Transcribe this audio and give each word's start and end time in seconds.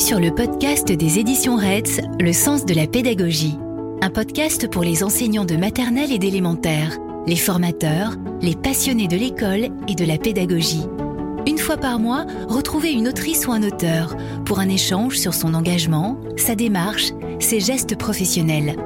Sur 0.00 0.18
le 0.18 0.34
podcast 0.34 0.90
des 0.90 1.18
éditions 1.18 1.56
RETS, 1.56 2.00
Le 2.18 2.32
sens 2.32 2.64
de 2.64 2.72
la 2.72 2.86
pédagogie. 2.86 3.58
Un 4.00 4.08
podcast 4.08 4.66
pour 4.66 4.82
les 4.82 5.04
enseignants 5.04 5.44
de 5.44 5.56
maternelle 5.56 6.10
et 6.10 6.18
d'élémentaire, 6.18 6.96
les 7.26 7.36
formateurs, 7.36 8.16
les 8.40 8.54
passionnés 8.54 9.08
de 9.08 9.16
l'école 9.16 9.68
et 9.88 9.94
de 9.94 10.04
la 10.06 10.16
pédagogie. 10.16 10.86
Une 11.46 11.58
fois 11.58 11.76
par 11.76 11.98
mois, 11.98 12.24
retrouvez 12.48 12.92
une 12.92 13.08
autrice 13.08 13.46
ou 13.46 13.52
un 13.52 13.62
auteur 13.62 14.16
pour 14.46 14.58
un 14.58 14.70
échange 14.70 15.18
sur 15.18 15.34
son 15.34 15.52
engagement, 15.52 16.18
sa 16.38 16.54
démarche, 16.54 17.12
ses 17.38 17.60
gestes 17.60 17.96
professionnels. 17.96 18.76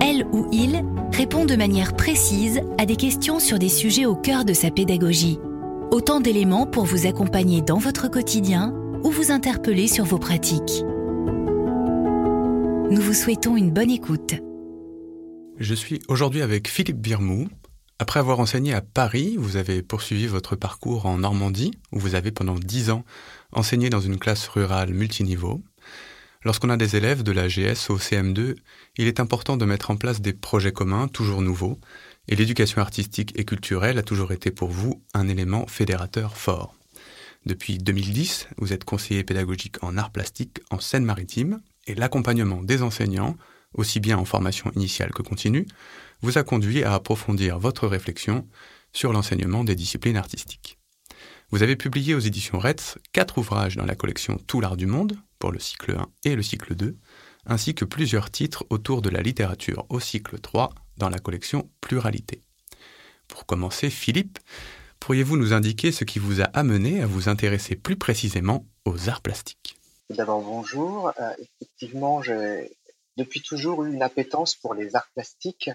Elle 0.00 0.26
ou 0.32 0.48
il 0.52 0.86
répond 1.12 1.44
de 1.44 1.54
manière 1.54 1.94
précise 1.94 2.62
à 2.78 2.86
des 2.86 2.96
questions 2.96 3.40
sur 3.40 3.58
des 3.58 3.68
sujets 3.68 4.06
au 4.06 4.14
cœur 4.14 4.46
de 4.46 4.54
sa 4.54 4.70
pédagogie. 4.70 5.38
Autant 5.90 6.20
d'éléments 6.20 6.66
pour 6.66 6.86
vous 6.86 7.06
accompagner 7.06 7.60
dans 7.60 7.78
votre 7.78 8.10
quotidien 8.10 8.74
ou 9.04 9.10
vous 9.10 9.30
interpeller 9.30 9.86
sur 9.86 10.04
vos 10.04 10.18
pratiques. 10.18 10.82
Nous 12.90 13.00
vous 13.00 13.12
souhaitons 13.12 13.56
une 13.56 13.70
bonne 13.70 13.90
écoute. 13.90 14.34
Je 15.58 15.74
suis 15.74 16.00
aujourd'hui 16.08 16.40
avec 16.40 16.68
Philippe 16.68 17.00
Birmou. 17.00 17.48
Après 17.98 18.18
avoir 18.18 18.40
enseigné 18.40 18.72
à 18.72 18.80
Paris, 18.80 19.36
vous 19.38 19.56
avez 19.56 19.82
poursuivi 19.82 20.26
votre 20.26 20.56
parcours 20.56 21.06
en 21.06 21.18
Normandie, 21.18 21.72
où 21.92 21.98
vous 21.98 22.14
avez 22.14 22.32
pendant 22.32 22.54
dix 22.54 22.90
ans 22.90 23.04
enseigné 23.52 23.90
dans 23.90 24.00
une 24.00 24.18
classe 24.18 24.48
rurale 24.48 24.94
multiniveau. 24.94 25.62
Lorsqu'on 26.42 26.70
a 26.70 26.76
des 26.76 26.96
élèves 26.96 27.22
de 27.22 27.32
la 27.32 27.46
GS 27.46 27.90
au 27.90 27.98
CM2, 27.98 28.56
il 28.96 29.06
est 29.06 29.20
important 29.20 29.56
de 29.56 29.64
mettre 29.64 29.90
en 29.90 29.96
place 29.96 30.20
des 30.20 30.32
projets 30.32 30.72
communs, 30.72 31.08
toujours 31.08 31.42
nouveaux, 31.42 31.78
et 32.28 32.36
l'éducation 32.36 32.80
artistique 32.80 33.32
et 33.36 33.44
culturelle 33.44 33.98
a 33.98 34.02
toujours 34.02 34.32
été 34.32 34.50
pour 34.50 34.70
vous 34.70 35.02
un 35.12 35.28
élément 35.28 35.66
fédérateur 35.66 36.36
fort. 36.36 36.74
Depuis 37.46 37.76
2010, 37.76 38.48
vous 38.56 38.72
êtes 38.72 38.84
conseiller 38.84 39.22
pédagogique 39.22 39.82
en 39.82 39.98
arts 39.98 40.10
plastiques 40.12 40.60
en 40.70 40.78
Seine-Maritime 40.78 41.60
et 41.86 41.94
l'accompagnement 41.94 42.62
des 42.62 42.82
enseignants, 42.82 43.36
aussi 43.74 44.00
bien 44.00 44.16
en 44.16 44.24
formation 44.24 44.70
initiale 44.74 45.10
que 45.10 45.22
continue, 45.22 45.66
vous 46.22 46.38
a 46.38 46.42
conduit 46.42 46.84
à 46.84 46.94
approfondir 46.94 47.58
votre 47.58 47.86
réflexion 47.86 48.48
sur 48.92 49.12
l'enseignement 49.12 49.62
des 49.62 49.74
disciplines 49.74 50.16
artistiques. 50.16 50.78
Vous 51.50 51.62
avez 51.62 51.76
publié 51.76 52.14
aux 52.14 52.20
éditions 52.20 52.58
RETS 52.58 52.98
quatre 53.12 53.36
ouvrages 53.36 53.76
dans 53.76 53.84
la 53.84 53.94
collection 53.94 54.38
Tout 54.46 54.60
l'art 54.60 54.78
du 54.78 54.86
monde, 54.86 55.18
pour 55.38 55.52
le 55.52 55.58
cycle 55.58 55.92
1 55.92 56.06
et 56.24 56.36
le 56.36 56.42
cycle 56.42 56.74
2, 56.74 56.96
ainsi 57.44 57.74
que 57.74 57.84
plusieurs 57.84 58.30
titres 58.30 58.64
autour 58.70 59.02
de 59.02 59.10
la 59.10 59.20
littérature 59.20 59.84
au 59.90 60.00
cycle 60.00 60.38
3 60.38 60.70
dans 60.96 61.10
la 61.10 61.18
collection 61.18 61.68
Pluralité. 61.82 62.40
Pour 63.28 63.44
commencer, 63.44 63.90
Philippe, 63.90 64.38
Pourriez-vous 65.00 65.36
nous 65.36 65.52
indiquer 65.52 65.92
ce 65.92 66.04
qui 66.04 66.18
vous 66.18 66.40
a 66.40 66.44
amené 66.44 67.02
à 67.02 67.06
vous 67.06 67.28
intéresser 67.28 67.76
plus 67.76 67.96
précisément 67.96 68.66
aux 68.84 69.08
arts 69.08 69.20
plastiques? 69.20 69.76
D'abord, 70.10 70.42
bonjour. 70.42 71.12
Euh, 71.18 71.32
effectivement, 71.38 72.22
j'ai 72.22 72.70
depuis 73.16 73.40
toujours 73.40 73.84
eu 73.84 73.92
une 73.92 74.02
appétence 74.02 74.54
pour 74.54 74.74
les 74.74 74.96
arts 74.96 75.08
plastiques, 75.14 75.70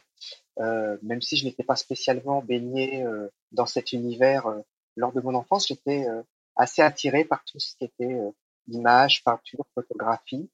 euh, 0.60 0.98
même 1.02 1.22
si 1.22 1.36
je 1.36 1.46
n'étais 1.46 1.64
pas 1.64 1.76
spécialement 1.76 2.42
baigné 2.42 3.04
euh, 3.04 3.28
dans 3.52 3.66
cet 3.66 3.92
univers 3.92 4.46
lors 4.96 5.14
de 5.14 5.22
mon 5.22 5.34
enfance, 5.34 5.68
j'étais 5.68 6.06
assez 6.56 6.82
attiré 6.82 7.24
par 7.24 7.44
tout 7.46 7.60
ce 7.60 7.76
qui 7.78 7.86
était 7.86 8.20
image, 8.68 9.24
peinture, 9.24 9.66
photographie, 9.74 10.50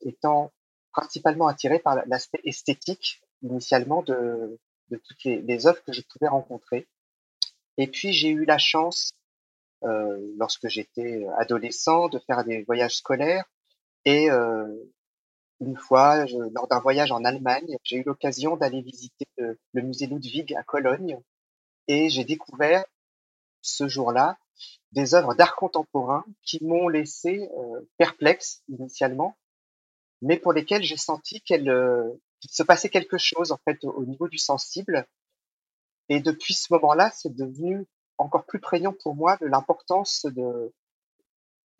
étant 0.00 0.50
principalement 0.92 1.46
attiré 1.46 1.78
par 1.78 2.04
l'aspect 2.06 2.40
esthétique 2.44 3.22
initialement 3.42 4.02
de, 4.02 4.58
toutes 4.90 5.24
les 5.24 5.66
œuvres 5.66 5.82
que 5.84 5.92
je 5.92 6.02
pouvais 6.02 6.28
rencontrer. 6.28 6.88
Et 7.76 7.86
puis 7.86 8.12
j'ai 8.12 8.30
eu 8.30 8.44
la 8.44 8.58
chance, 8.58 9.12
euh, 9.82 10.18
lorsque 10.38 10.68
j'étais 10.68 11.26
adolescent, 11.36 12.08
de 12.08 12.18
faire 12.18 12.44
des 12.44 12.62
voyages 12.62 12.96
scolaires. 12.96 13.44
Et 14.04 14.30
euh, 14.30 14.66
une 15.60 15.76
fois, 15.76 16.26
lors 16.52 16.68
d'un 16.68 16.80
voyage 16.80 17.12
en 17.12 17.24
Allemagne, 17.24 17.76
j'ai 17.84 17.96
eu 17.96 18.02
l'occasion 18.04 18.56
d'aller 18.56 18.82
visiter 18.82 19.26
le, 19.36 19.82
musée 19.82 20.06
Ludwig 20.06 20.54
à 20.54 20.62
Cologne. 20.62 21.18
Et 21.88 22.08
j'ai 22.08 22.24
découvert 22.24 22.84
ce 23.62 23.88
jour-là 23.88 24.38
des 24.92 25.14
œuvres 25.14 25.34
d'art 25.34 25.56
contemporain 25.56 26.24
qui 26.42 26.62
m'ont 26.62 26.88
laissé 26.88 27.48
euh, 27.58 27.80
perplexe 27.98 28.62
initialement, 28.68 29.36
mais 30.22 30.38
pour 30.38 30.52
lesquelles 30.52 30.84
j'ai 30.84 30.96
senti 30.96 31.40
qu'elle 31.40 31.68
euh, 31.68 32.12
se 32.48 32.62
passait 32.62 32.88
quelque 32.88 33.18
chose 33.18 33.52
en 33.52 33.58
fait 33.64 33.82
au 33.84 34.04
niveau 34.04 34.28
du 34.28 34.38
sensible 34.38 35.06
et 36.08 36.20
depuis 36.20 36.54
ce 36.54 36.72
moment-là, 36.74 37.10
c'est 37.14 37.34
devenu 37.34 37.86
encore 38.18 38.44
plus 38.44 38.60
prégnant 38.60 38.92
pour 38.92 39.14
moi 39.14 39.36
de 39.38 39.46
l'importance 39.46 40.26
de 40.26 40.72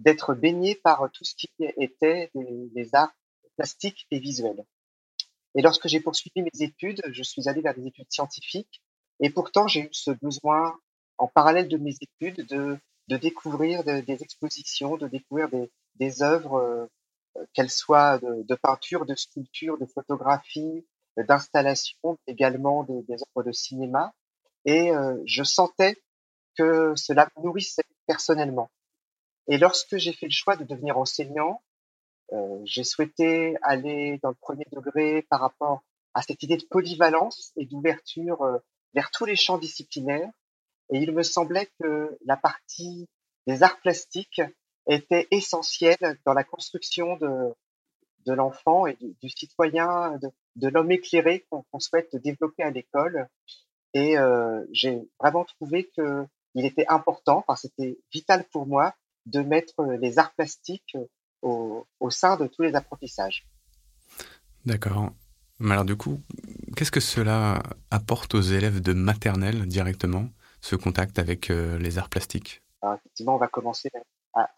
d'être 0.00 0.34
baigné 0.34 0.74
par 0.74 1.08
tout 1.12 1.22
ce 1.24 1.34
qui 1.36 1.48
était 1.58 2.30
des, 2.34 2.94
arts 2.94 3.14
plastiques 3.56 4.08
et 4.10 4.18
visuels. 4.18 4.64
Et 5.54 5.62
lorsque 5.62 5.86
j'ai 5.86 6.00
poursuivi 6.00 6.42
mes 6.42 6.62
études, 6.62 7.00
je 7.12 7.22
suis 7.22 7.48
allé 7.48 7.60
vers 7.60 7.76
des 7.76 7.86
études 7.86 8.10
scientifiques, 8.10 8.82
et 9.20 9.30
pourtant 9.30 9.68
j'ai 9.68 9.82
eu 9.82 9.88
ce 9.92 10.10
besoin, 10.10 10.76
en 11.16 11.28
parallèle 11.28 11.68
de 11.68 11.76
mes 11.76 11.94
études, 12.00 12.44
de, 12.46 12.76
de 13.06 13.16
découvrir 13.16 13.84
des 13.84 14.22
expositions, 14.22 14.96
de 14.96 15.06
découvrir 15.06 15.48
des, 15.48 15.70
des 15.94 16.22
œuvres, 16.24 16.56
euh, 16.56 16.86
qu'elles 17.52 17.70
soient 17.70 18.18
de, 18.18 18.42
de, 18.42 18.54
peinture, 18.56 19.06
de 19.06 19.14
sculpture, 19.14 19.78
de 19.78 19.86
photographie, 19.86 20.84
d'installation, 21.16 22.18
également 22.26 22.84
des, 22.84 23.02
des, 23.02 23.14
œuvres 23.14 23.46
de 23.46 23.52
cinéma. 23.52 24.12
Et 24.64 24.90
euh, 24.90 25.20
je 25.26 25.42
sentais 25.42 25.96
que 26.56 26.94
cela 26.96 27.28
me 27.36 27.44
nourrissait 27.44 27.84
personnellement. 28.06 28.70
Et 29.48 29.58
lorsque 29.58 29.96
j'ai 29.96 30.12
fait 30.12 30.26
le 30.26 30.32
choix 30.32 30.56
de 30.56 30.64
devenir 30.64 30.98
enseignant, 30.98 31.62
euh, 32.32 32.60
j'ai 32.64 32.84
souhaité 32.84 33.56
aller 33.62 34.18
dans 34.22 34.30
le 34.30 34.36
premier 34.40 34.66
degré 34.72 35.22
par 35.22 35.40
rapport 35.40 35.82
à 36.14 36.22
cette 36.22 36.42
idée 36.42 36.56
de 36.56 36.64
polyvalence 36.64 37.52
et 37.56 37.66
d'ouverture 37.66 38.42
euh, 38.42 38.58
vers 38.94 39.10
tous 39.10 39.26
les 39.26 39.36
champs 39.36 39.58
disciplinaires. 39.58 40.30
Et 40.90 40.98
il 40.98 41.12
me 41.12 41.22
semblait 41.22 41.68
que 41.80 42.16
la 42.24 42.36
partie 42.36 43.08
des 43.46 43.62
arts 43.62 43.80
plastiques 43.80 44.42
était 44.88 45.26
essentielle 45.30 46.18
dans 46.24 46.34
la 46.34 46.44
construction 46.44 47.16
de, 47.16 47.54
de 48.26 48.32
l'enfant 48.32 48.86
et 48.86 48.96
du, 49.00 49.28
citoyen, 49.28 50.18
de, 50.18 50.28
de 50.56 50.68
l'homme 50.68 50.92
éclairé 50.92 51.44
qu'on 51.50 51.80
souhaite 51.80 52.14
développer 52.16 52.62
à 52.62 52.70
l'école. 52.70 53.28
Et 53.92 54.18
euh, 54.18 54.64
j'ai 54.72 55.08
vraiment 55.20 55.44
trouvé 55.44 55.90
que 55.96 56.26
il 56.54 56.64
était 56.64 56.86
important, 56.88 57.44
enfin 57.46 57.56
c'était 57.56 57.98
vital 58.12 58.44
pour 58.52 58.66
moi 58.66 58.94
de 59.26 59.40
mettre 59.40 59.82
les 60.00 60.18
arts 60.18 60.34
plastiques 60.34 60.96
au, 61.42 61.86
au 61.98 62.10
sein 62.10 62.36
de 62.36 62.46
tous 62.46 62.62
les 62.62 62.74
apprentissages. 62.74 63.46
D'accord. 64.64 65.10
Alors 65.60 65.84
du 65.84 65.96
coup, 65.96 66.20
qu'est-ce 66.76 66.90
que 66.90 67.00
cela 67.00 67.62
apporte 67.90 68.34
aux 68.34 68.40
élèves 68.40 68.80
de 68.80 68.92
maternelle 68.92 69.66
directement, 69.66 70.28
ce 70.60 70.76
contact 70.76 71.18
avec 71.18 71.50
euh, 71.50 71.78
les 71.78 71.98
arts 71.98 72.08
plastiques? 72.08 72.62
Alors, 72.82 72.96
Effectivement, 72.96 73.34
on 73.34 73.38
va 73.38 73.48
commencer 73.48 73.90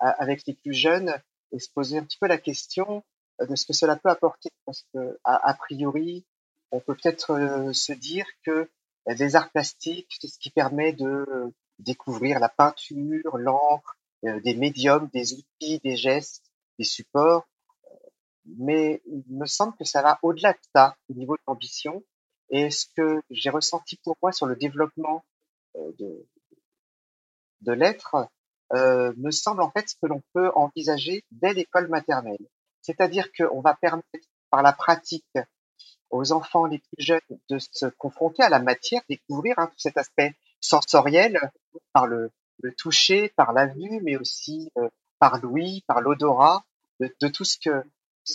avec 0.00 0.46
les 0.46 0.54
plus 0.54 0.72
jeunes 0.72 1.14
et 1.52 1.58
se 1.58 1.68
poser 1.70 1.98
un 1.98 2.02
petit 2.02 2.18
peu 2.18 2.26
la 2.26 2.38
question 2.38 3.04
de 3.40 3.54
ce 3.54 3.66
que 3.66 3.72
cela 3.72 3.96
peut 3.96 4.08
apporter. 4.08 4.50
Parce 4.64 4.84
que, 4.92 5.18
a, 5.24 5.54
priori, 5.54 6.24
on 6.70 6.80
peut 6.80 6.94
peut-être 6.94 7.32
euh, 7.32 7.72
se 7.72 7.92
dire 7.92 8.26
que 8.44 8.68
les 9.06 9.36
arts 9.36 9.50
plastiques, 9.50 10.16
c'est 10.20 10.28
ce 10.28 10.38
qui 10.38 10.50
permet 10.50 10.92
de 10.92 11.52
découvrir 11.78 12.40
la 12.40 12.48
peinture, 12.48 13.36
l'encre, 13.38 13.96
euh, 14.24 14.40
des 14.40 14.54
médiums, 14.54 15.08
des 15.12 15.34
outils, 15.34 15.78
des 15.80 15.96
gestes, 15.96 16.44
des 16.78 16.84
supports. 16.84 17.46
Mais 18.58 19.02
il 19.06 19.24
me 19.28 19.46
semble 19.46 19.76
que 19.76 19.84
ça 19.84 20.02
va 20.02 20.18
au-delà 20.22 20.52
de 20.52 20.58
ça 20.74 20.96
au 21.08 21.14
niveau 21.14 21.36
de 21.36 21.42
l'ambition. 21.46 22.02
Et 22.50 22.70
ce 22.70 22.86
que 22.96 23.20
j'ai 23.30 23.50
ressenti 23.50 23.96
pour 23.96 24.16
moi 24.22 24.32
sur 24.32 24.46
le 24.46 24.56
développement 24.56 25.24
euh, 25.76 25.92
de, 25.98 26.26
de 27.62 27.72
l'être 27.72 28.28
euh, 28.72 29.12
me 29.16 29.30
semble 29.30 29.62
en 29.62 29.70
fait 29.70 29.88
ce 29.88 29.94
que 30.00 30.06
l'on 30.06 30.22
peut 30.32 30.50
envisager 30.54 31.24
dès 31.30 31.54
l'école 31.54 31.88
maternelle. 31.88 32.46
C'est-à-dire 32.86 33.32
qu'on 33.32 33.60
va 33.60 33.74
permettre 33.74 34.28
par 34.48 34.62
la 34.62 34.72
pratique 34.72 35.26
aux 36.10 36.30
enfants 36.30 36.66
les 36.66 36.78
plus 36.78 37.04
jeunes 37.04 37.40
de 37.50 37.58
se 37.58 37.86
confronter 37.86 38.44
à 38.44 38.48
la 38.48 38.60
matière, 38.60 39.02
découvrir 39.08 39.58
hein, 39.58 39.66
tout 39.66 39.78
cet 39.78 39.96
aspect 39.96 40.36
sensoriel 40.60 41.40
par 41.92 42.06
le, 42.06 42.30
toucher, 42.78 43.32
par 43.36 43.52
la 43.52 43.66
vue, 43.66 44.00
mais 44.02 44.16
aussi 44.16 44.70
euh, 44.78 44.88
par 45.18 45.38
l'ouïe, 45.38 45.82
par 45.88 46.00
l'odorat, 46.00 46.64
de, 47.00 47.28
tout 47.28 47.44
ce 47.44 47.58
que, 47.58 47.84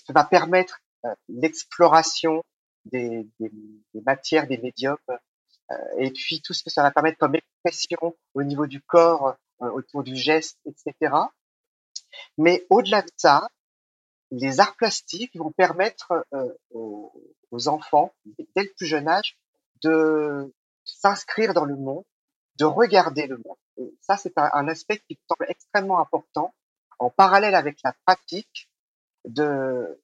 va 0.10 0.26
permettre 0.26 0.82
euh, 1.06 1.16
l'exploration 1.30 2.44
des, 2.86 3.26
matières, 3.94 4.48
des 4.48 4.58
médiums, 4.58 4.98
euh, 5.10 5.76
et 5.98 6.12
puis 6.12 6.42
tout 6.42 6.54
ce 6.54 6.62
que 6.64 6.70
ça 6.70 6.84
va 6.84 6.92
permettre 6.92 7.18
comme 7.18 7.36
expression 7.36 8.18
au 8.34 8.44
niveau 8.44 8.68
du 8.68 8.82
corps, 8.82 9.36
autour 9.60 10.04
du 10.04 10.16
geste, 10.16 10.58
etc. 10.66 11.14
Mais 12.38 12.66
au-delà 12.70 13.04
de 13.04 13.12
ça, 13.16 13.48
les 14.32 14.60
arts 14.60 14.76
plastiques 14.76 15.36
vont 15.36 15.52
permettre 15.52 16.26
euh, 16.34 16.54
aux, 16.72 17.68
enfants, 17.68 18.14
dès 18.56 18.64
le 18.64 18.74
plus 18.78 18.86
jeune 18.86 19.08
âge, 19.08 19.38
de 19.84 20.54
s'inscrire 20.86 21.54
dans 21.54 21.66
le 21.66 21.76
monde, 21.76 22.06
de 22.58 22.66
regarder 22.66 23.28
le 23.28 23.38
monde. 23.38 23.58
Et 23.78 23.94
ça, 24.02 24.18
c'est 24.18 24.38
un, 24.38 24.68
aspect 24.68 25.00
qui 25.00 25.16
me 25.16 25.20
semble 25.28 25.52
extrêmement 25.52 26.00
important 26.00 26.54
en 26.98 27.10
parallèle 27.10 27.56
avec 27.56 27.78
la 27.84 27.94
pratique, 28.06 28.70
de 29.26 30.00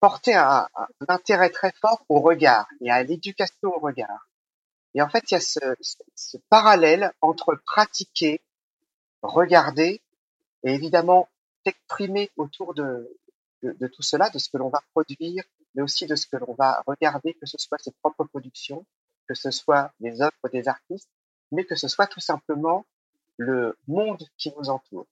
porter 0.00 0.34
un, 0.34 0.66
intérêt 1.08 1.50
très 1.50 1.72
fort 1.80 2.04
au 2.08 2.20
regard 2.20 2.68
et 2.80 2.90
à 2.90 3.02
l'éducation 3.02 3.74
au 3.74 3.78
regard. 3.78 4.28
Et 4.94 5.02
en 5.02 5.08
fait, 5.08 5.30
il 5.30 5.34
y 5.34 5.36
a 5.36 5.40
ce 5.40 6.36
parallèle 6.48 7.12
entre 7.20 7.54
pratiquer, 7.64 8.40
regarder 9.22 10.02
et 10.64 10.74
évidemment 10.74 11.28
s'exprimer 11.64 12.30
autour 12.36 12.74
de, 12.74 13.16
de, 13.62 13.86
tout 13.86 14.02
cela, 14.02 14.30
de 14.30 14.38
ce 14.38 14.48
que 14.48 14.56
l'on 14.56 14.68
va 14.68 14.82
produire, 14.92 15.44
mais 15.74 15.82
aussi 15.82 16.06
de 16.06 16.16
ce 16.16 16.26
que 16.26 16.36
l'on 16.36 16.54
va 16.54 16.82
regarder, 16.86 17.34
que 17.34 17.46
ce 17.46 17.58
soit 17.58 17.78
ses 17.78 17.92
propres 18.02 18.24
productions, 18.24 18.84
que 19.28 19.34
ce 19.34 19.50
soit 19.50 19.92
les 20.00 20.22
œuvres 20.22 20.48
des 20.52 20.68
artistes, 20.68 21.10
mais 21.52 21.64
que 21.64 21.76
ce 21.76 21.88
soit 21.88 22.06
tout 22.06 22.20
simplement 22.20 22.86
le 23.36 23.76
monde 23.86 24.22
qui 24.38 24.52
nous 24.56 24.70
entoure. 24.70 25.06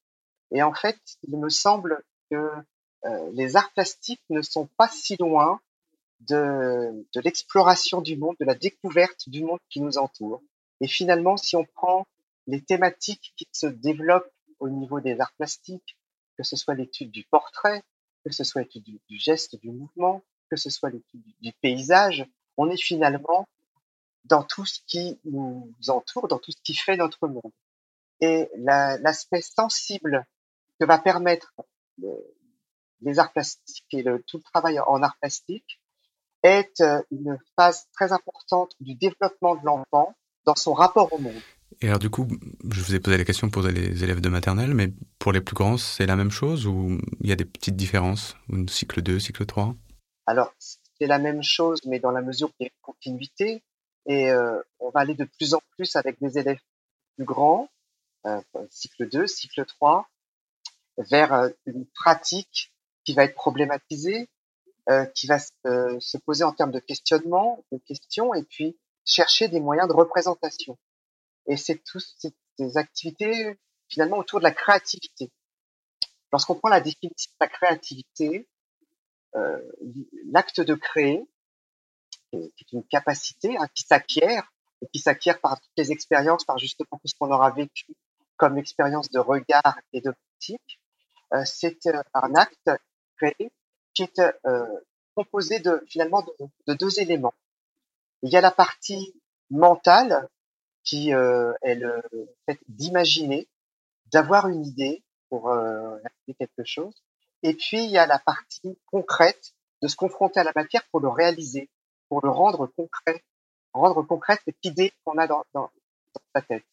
Et 0.51 0.63
en 0.63 0.75
fait, 0.75 0.99
il 1.23 1.39
me 1.39 1.49
semble 1.49 2.03
que 2.31 2.51
euh, 3.05 3.31
les 3.33 3.57
arts 3.57 3.73
plastiques 3.73 4.23
ne 4.31 4.43
sont 4.43 4.69
pas 4.77 4.89
si 4.89 5.17
loin 5.17 5.61
de 6.21 7.21
l'exploration 7.21 8.01
du 8.01 8.17
monde, 8.17 8.35
de 8.41 8.45
la 8.45 8.55
découverte 8.55 9.29
du 9.29 9.45
monde 9.45 9.61
qui 9.71 9.81
nous 9.81 9.99
entoure. 9.99 10.43
Et 10.81 10.89
finalement, 10.89 11.37
si 11.37 11.55
on 11.55 11.65
prend 11.65 12.07
les 12.47 12.63
thématiques 12.63 13.33
qui 13.37 13.47
se 13.53 13.67
développent 13.67 14.33
au 14.59 14.69
niveau 14.69 15.01
des 15.01 15.21
arts 15.21 15.33
plastiques, 15.37 15.97
que 16.37 16.43
ce 16.43 16.57
soit 16.57 16.75
l'étude 16.75 17.11
du 17.11 17.25
portrait, 17.25 17.83
que 18.25 18.33
ce 18.33 18.45
soit 18.45 18.63
l'étude 18.63 18.85
du, 18.85 19.17
geste, 19.17 19.57
du 19.61 19.71
mouvement, 19.71 20.23
que 20.51 20.57
ce 20.57 20.71
soit 20.71 20.91
l'étude 20.91 21.23
du, 21.41 21.53
paysage, 21.61 22.27
on 22.57 22.71
est 22.71 22.81
finalement 22.81 23.49
dans 24.25 24.43
tout 24.43 24.67
ce 24.67 24.81
qui 24.87 25.19
nous 25.25 25.73
entoure, 25.89 26.29
dans 26.29 26.39
tout 26.39 26.53
ce 26.53 26.61
qui 26.63 26.75
fait 26.75 26.97
notre 26.97 27.29
monde. 27.29 27.53
Et 28.21 28.51
l'aspect 28.57 29.43
sensible 29.43 30.27
que 30.79 30.85
va 30.85 30.99
permettre 30.99 31.53
les 33.01 33.19
arts 33.19 33.33
plastiques 33.33 33.95
et 33.95 34.05
tout 34.27 34.39
le 34.39 34.43
travail 34.43 34.81
en 34.81 35.03
arts 35.03 35.17
plastiques 35.21 35.81
est 36.43 36.81
euh, 36.81 37.03
une 37.11 37.39
phase 37.57 37.89
très 37.93 38.13
importante 38.13 38.75
du 38.81 38.95
développement 38.95 39.57
de 39.57 39.65
l'enfant 39.65 40.15
dans 40.45 40.55
son 40.55 40.73
rapport 40.73 41.13
au 41.13 41.19
monde. 41.19 41.41
Et 41.81 41.87
alors 41.87 42.01
du 42.01 42.11
coup, 42.11 42.27
je 42.69 42.81
vous 42.81 42.95
ai 42.95 43.01
posé 43.01 43.17
la 43.17 43.25
question 43.25 43.51
pour 43.51 43.63
les 43.63 44.03
élèves 44.03 44.21
de 44.21 44.29
maternelle, 44.29 44.75
mais 44.75 44.93
pour 45.19 45.33
les 45.33 45.41
plus 45.41 45.55
grands, 45.55 45.77
c'est 45.77 46.07
la 46.07 46.17
même 46.17 46.31
chose 46.31 46.67
ou 46.67 46.99
il 47.21 47.29
y 47.29 47.33
a 47.33 47.37
des 47.37 47.45
petites 47.45 47.77
différences? 47.77 48.37
Cycle 48.69 49.01
2, 49.01 49.21
cycle 49.21 49.47
3 49.47 49.77
Alors, 50.27 50.53
c'est 50.59 51.07
la 51.07 51.19
même 51.19 51.43
chose, 51.43 51.81
mais 51.85 52.01
dans 52.01 52.11
la 52.11 52.21
mesure 52.21 52.49
où 52.49 52.53
il 52.59 52.65
y 52.65 52.67
a 52.67 52.71
une 52.73 52.83
continuité. 52.83 53.63
Et 54.07 54.31
euh, 54.31 54.61
on 54.81 54.91
va 54.91 55.01
aller 55.01 55.15
de 55.15 55.25
plus 55.25 55.55
en 55.55 55.61
plus 55.77 55.95
avec 55.95 56.19
des 56.21 56.39
élèves 56.39 56.61
plus 57.17 57.25
grands, 57.25 57.69
euh, 58.27 58.41
cycle 58.71 59.09
2, 59.09 59.27
cycle 59.27 59.65
3, 59.65 60.09
vers 60.97 61.33
euh, 61.33 61.49
une 61.67 61.87
pratique 61.87 62.73
qui 63.05 63.15
va 63.15 63.25
être 63.25 63.35
problématisée, 63.35 64.29
qui 65.15 65.27
va 65.27 65.39
se, 65.39 66.17
poser 66.25 66.45
en 66.45 66.53
termes 66.53 66.71
de 66.71 66.79
questionnement, 66.79 67.63
de 67.73 67.79
questions, 67.87 68.33
et 68.33 68.43
puis 68.43 68.79
chercher 69.05 69.49
des 69.49 69.61
moyens 69.61 69.87
de 69.87 69.93
représentation. 69.93 70.79
Et 71.49 71.57
c'est 71.57 71.83
tout 71.85 72.01
ces 72.01 72.77
activités 72.77 73.59
finalement 73.89 74.19
autour 74.19 74.39
de 74.39 74.45
la 74.45 74.53
créativité. 74.53 75.31
Lorsqu'on 76.31 76.55
prend 76.55 76.69
la 76.69 76.81
définition 76.81 77.31
de 77.41 77.45
la 77.45 77.49
créativité, 77.49 78.49
euh, 79.35 79.61
l'acte 80.31 80.61
de 80.61 80.75
créer, 80.75 81.27
qui 82.31 82.37
est 82.37 82.73
une 82.73 82.85
capacité 82.85 83.57
hein, 83.57 83.67
qui 83.75 83.83
s'acquiert, 83.83 84.53
et 84.83 84.87
qui 84.89 84.99
s'acquiert 84.99 85.41
par 85.41 85.61
toutes 85.61 85.73
les 85.77 85.93
expériences, 85.93 86.45
par 86.45 86.59
justement 86.59 86.99
tout 87.01 87.09
ce 87.09 87.15
qu'on 87.19 87.33
aura 87.33 87.51
vécu 87.51 87.87
comme 88.37 88.59
expérience 88.59 89.11
de 89.11 89.19
regard 89.19 89.79
et 89.93 90.01
de 90.01 90.13
pratique, 90.13 90.81
euh, 91.35 91.45
c'est 91.45 91.87
euh, 91.87 92.03
un 92.15 92.35
acte 92.35 92.71
créé 93.17 93.51
qui 93.95 94.05
est 94.05 94.21
euh, 94.47 94.67
composé 95.15 95.59
de 95.59 95.83
finalement 95.89 96.25
de, 96.67 96.75
deux 96.75 97.01
éléments. 97.01 97.35
Il 98.23 98.31
y 98.31 98.37
a 98.37 98.41
la 98.41 98.53
partie 98.53 99.21
mentale 99.51 100.29
qui 100.89 101.11
est 101.11 101.75
le 101.75 102.03
fait 102.47 102.59
d'imaginer, 102.69 103.47
d'avoir 104.13 104.49
une 104.49 104.65
idée 104.65 105.03
pour 105.29 105.49
réaliser 105.49 106.35
quelque 106.39 106.65
chose. 106.65 106.95
Et 107.43 107.55
puis 107.55 107.85
il 107.85 107.91
y 107.91 107.99
a 107.99 108.07
la 108.07 108.19
partie 108.19 108.79
concrète 108.87 109.53
de 109.83 109.89
se 109.89 109.97
confronter 109.97 110.41
à 110.41 110.45
la 110.45 110.53
matière 110.55 110.83
pour 110.91 111.01
le 111.01 111.09
réaliser, 111.09 111.69
pour 112.09 112.25
le 112.25 112.31
rendre 112.31 112.67
concret, 112.67 113.23
rendre 113.73 114.03
concrète 114.03 114.41
cette 114.45 114.65
idée 114.65 114.93
qu'on 115.05 115.19
a 115.19 115.27
dans, 115.27 115.45
dans, 115.53 115.71
sa 116.35 116.43
tête. 116.43 116.65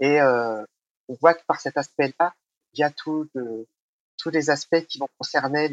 Et 0.00 0.20
euh, 0.20 0.62
on 1.08 1.14
voit 1.14 1.34
que 1.34 1.44
par 1.46 1.60
cet 1.60 1.76
aspect-là, 1.76 2.34
il 2.74 2.80
y 2.80 2.82
a 2.82 2.90
tout 2.90 3.28
tous 4.18 4.30
les 4.30 4.50
aspects 4.50 4.86
qui 4.86 4.98
vont 4.98 5.08
concerner 5.18 5.70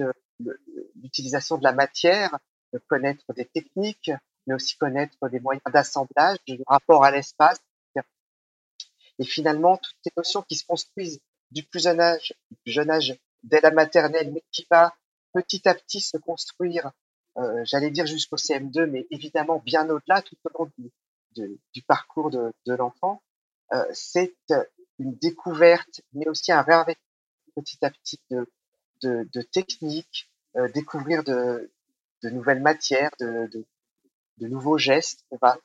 l'utilisation 0.96 1.58
de 1.58 1.64
la 1.64 1.74
matière, 1.74 2.40
connaître 2.88 3.32
des 3.34 3.46
techniques, 3.46 4.12
mais 4.48 4.56
aussi 4.56 4.76
connaître 4.78 5.30
des 5.30 5.40
moyens 5.40 5.64
d'assemblage, 5.72 6.38
du 6.48 6.60
rapport 6.66 7.04
à 7.04 7.12
l'espace. 7.12 7.60
Et 9.20 9.26
finalement, 9.26 9.78
toutes 9.78 9.98
ces 10.04 10.12
notions 10.16 10.42
qui 10.44 10.56
se 10.56 10.66
construisent 10.66 11.20
du 11.52 11.64
plus 11.64 11.84
jeune 11.84 12.00
âge, 12.00 12.34
du 12.66 12.72
jeune 12.72 12.90
âge 12.90 13.18
dès 13.44 13.60
la 13.62 13.72
maternelle, 13.72 14.32
mais 14.32 14.44
qui 14.52 14.66
va 14.70 14.96
petit 15.34 15.68
à 15.68 15.76
petit 15.76 16.02
se 16.02 16.18
construire, 16.18 16.92
euh, 17.38 17.62
j'allais 17.66 17.92
dire 17.92 18.06
jusqu'au 18.06 18.38
CM2, 18.38 18.86
mais 18.86 19.08
évidemment 19.12 19.60
bien 19.60 19.90
au-delà, 19.90 20.22
tout 20.22 20.36
au 20.46 20.64
long 20.64 20.72
du, 21.36 21.82
parcours 21.84 22.30
de, 22.32 22.54
l'enfant, 22.66 23.22
euh, 23.74 23.86
c'est 23.94 24.36
une 25.00 25.16
découverte, 25.16 26.02
mais 26.14 26.28
aussi 26.28 26.52
un 26.52 26.62
réinvestissement 26.62 27.06
petit 27.56 27.78
à 27.86 27.92
petit 27.92 28.20
de, 29.02 29.42
techniques, 29.52 30.30
euh, 30.56 30.70
découvrir 30.70 31.24
de, 31.24 31.70
nouvelles 32.24 32.62
matières, 32.62 33.12
de 33.20 33.66
nouveaux 34.40 34.78
gestes 34.78 35.26
qu'on 35.30 35.38
va 35.42 35.58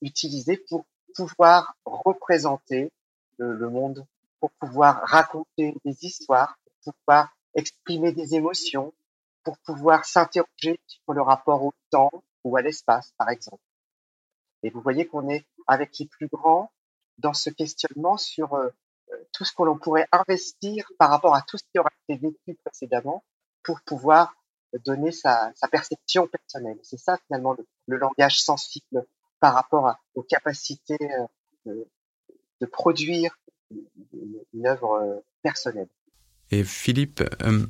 utiliser 0.00 0.56
pour 0.56 0.86
pouvoir 1.14 1.74
représenter 1.84 2.90
le, 3.38 3.68
monde, 3.68 4.06
pour 4.40 4.50
pouvoir 4.52 5.02
raconter 5.04 5.74
des 5.84 6.04
histoires, 6.04 6.58
pour 6.84 6.94
pouvoir 6.94 7.34
exprimer 7.54 8.12
des 8.12 8.34
émotions, 8.34 8.92
pour 9.42 9.58
pouvoir 9.58 10.04
s'interroger 10.04 10.80
sur 10.86 11.12
le 11.12 11.22
rapport 11.22 11.64
au 11.64 11.72
temps 11.90 12.10
ou 12.44 12.56
à 12.56 12.62
l'espace, 12.62 13.12
par 13.18 13.28
exemple. 13.30 13.62
Et 14.62 14.70
vous 14.70 14.80
voyez 14.80 15.06
qu'on 15.06 15.28
est 15.28 15.46
avec 15.66 15.98
les 15.98 16.06
plus 16.06 16.28
grands 16.28 16.70
dans 17.18 17.34
ce 17.34 17.50
questionnement 17.50 18.16
sur 18.16 18.54
euh, 18.54 18.70
tout 19.32 19.44
ce 19.44 19.52
que 19.52 19.62
l'on 19.62 19.78
pourrait 19.78 20.08
investir 20.12 20.90
par 20.98 21.10
rapport 21.10 21.34
à 21.34 21.42
tout 21.42 21.58
ce 21.58 21.64
qui 21.72 21.78
aura 21.78 21.90
été 22.08 22.20
vécu 22.20 22.58
précédemment 22.64 23.24
pour 23.62 23.80
pouvoir 23.82 24.34
donner 24.84 25.12
sa 25.12 25.52
perception 25.70 26.26
personnelle. 26.26 26.78
C'est 26.82 26.98
ça 26.98 27.18
finalement 27.26 27.54
le, 27.86 27.96
langage 27.96 28.40
sensible 28.40 29.06
par 29.40 29.54
rapport 29.54 29.94
aux 30.14 30.22
capacités 30.22 30.98
euh, 31.66 31.84
de, 32.60 32.66
produire 32.66 33.38
une, 33.72 34.66
œuvre 34.66 34.92
euh, 34.92 35.20
personnelle. 35.42 35.88
Et 36.50 36.64
Philippe, 36.64 37.22
euh, 37.42 37.66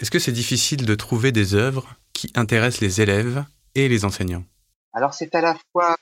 est-ce 0.00 0.10
que 0.10 0.18
c'est 0.18 0.32
difficile 0.32 0.84
de 0.84 0.94
trouver 0.94 1.32
des 1.32 1.54
œuvres 1.54 1.94
qui 2.12 2.30
intéressent 2.34 2.80
les 2.80 3.00
élèves 3.00 3.44
et 3.74 3.88
les 3.88 4.04
enseignants? 4.04 4.44
Alors 4.92 5.14
c'est 5.14 5.34
à 5.34 5.40
la 5.40 5.56
fois 5.72 5.96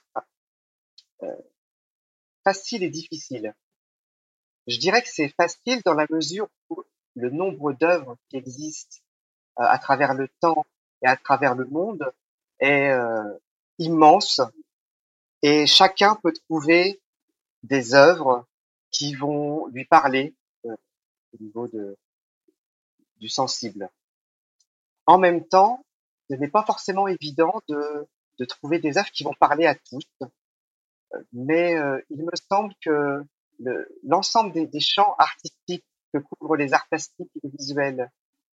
facile 2.44 2.82
et 2.82 2.88
difficile. 2.88 3.54
Je 4.66 4.78
dirais 4.78 5.02
que 5.02 5.08
c'est 5.10 5.28
facile 5.28 5.82
dans 5.84 5.94
la 5.94 6.06
mesure 6.10 6.48
où 6.70 6.82
le 7.14 7.30
nombre 7.30 7.72
d'œuvres 7.72 8.16
qui 8.28 8.36
existent 8.36 8.98
euh, 9.58 9.64
à 9.64 9.78
travers 9.78 10.14
le 10.14 10.28
temps 10.40 10.64
et 11.02 11.06
à 11.06 11.16
travers 11.16 11.54
le 11.54 11.66
monde 11.66 12.12
est 12.60 12.90
euh, 12.90 13.38
immense 13.78 14.40
et 15.42 15.66
chacun 15.66 16.16
peut 16.16 16.32
trouver 16.48 17.00
des 17.62 17.94
œuvres 17.94 18.46
qui 18.90 19.14
vont 19.14 19.66
lui 19.68 19.84
parler 19.84 20.34
euh, 20.64 20.76
au 21.32 21.42
niveau 21.42 21.68
de, 21.68 21.96
du 23.16 23.28
sensible. 23.28 23.90
En 25.06 25.18
même 25.18 25.46
temps, 25.46 25.84
ce 26.30 26.36
n'est 26.36 26.48
pas 26.48 26.64
forcément 26.64 27.08
évident 27.08 27.60
de, 27.68 28.06
de, 28.38 28.44
trouver 28.44 28.78
des 28.78 28.98
œuvres 28.98 29.10
qui 29.10 29.24
vont 29.24 29.34
parler 29.34 29.66
à 29.66 29.74
tous, 29.74 30.06
mais 31.32 31.74
il 32.10 32.22
me 32.22 32.36
semble 32.50 32.74
que 32.82 33.24
l'ensemble 34.02 34.52
des, 34.52 34.66
des, 34.66 34.80
champs 34.80 35.14
artistiques 35.18 35.86
que 36.12 36.18
couvrent 36.18 36.56
les 36.56 36.74
arts 36.74 36.86
plastiques 36.88 37.30
et 37.42 37.48
visuels, 37.48 38.10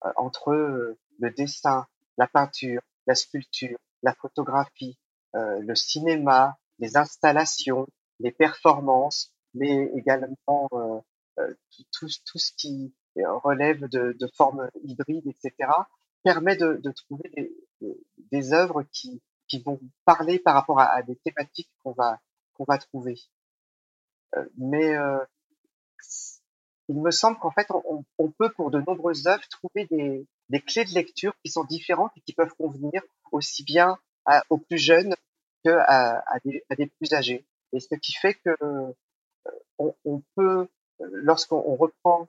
euh, 0.05 0.11
entre 0.15 0.51
euh, 0.51 0.97
le 1.19 1.31
dessin, 1.31 1.85
la 2.17 2.27
peinture, 2.27 2.81
la 3.05 3.15
sculpture, 3.15 3.77
la 4.01 4.13
photographie, 4.13 4.97
euh, 5.35 5.59
le 5.59 5.75
cinéma, 5.75 6.57
les 6.79 6.97
installations, 6.97 7.87
les 8.19 8.31
performances, 8.31 9.33
mais 9.53 9.91
également 9.95 10.67
tout, 11.91 12.07
tout, 12.25 12.37
ce 12.37 12.51
qui 12.57 12.93
relève 13.15 13.87
de, 13.87 14.29
formes 14.35 14.69
hybrides, 14.83 15.27
etc., 15.27 15.71
permet 16.23 16.55
de, 16.55 16.91
trouver 16.91 17.53
des, 18.31 18.53
œuvres 18.53 18.83
qui, 18.91 19.21
vont 19.65 19.79
parler 20.05 20.39
par 20.39 20.53
rapport 20.53 20.79
à, 20.79 21.01
des 21.03 21.15
thématiques 21.17 21.71
qu'on 21.83 21.93
va 21.93 22.77
trouver. 22.77 23.19
Euh, 24.35 24.45
mais 24.57 24.95
euh, 24.95 25.19
il 26.87 27.01
me 27.01 27.11
semble 27.11 27.37
qu'en 27.39 27.51
fait, 27.51 27.67
on, 28.17 28.31
peut 28.31 28.51
pour 28.51 28.71
de 28.71 28.81
nombreuses 28.81 29.27
œuvres 29.27 29.47
trouver 29.49 29.87
des, 29.89 30.61
clés 30.61 30.85
de 30.85 30.93
lecture 30.93 31.33
qui 31.43 31.51
sont 31.51 31.63
différentes 31.63 32.11
et 32.17 32.21
qui 32.21 32.33
peuvent 32.33 32.53
convenir 32.57 33.01
aussi 33.31 33.63
bien 33.63 33.97
aux 34.49 34.57
plus 34.57 34.77
jeunes 34.77 35.15
que 35.63 35.69
à, 35.69 36.21
des, 36.45 36.87
plus 36.87 37.13
âgés. 37.13 37.45
Et 37.73 37.79
ce 37.79 37.93
qui 37.95 38.13
fait 38.13 38.33
que 38.33 38.49
euh, 38.61 38.91
on, 39.77 40.23
peut, 40.35 40.67
lorsqu'on 40.99 41.75
reprend, 41.75 42.25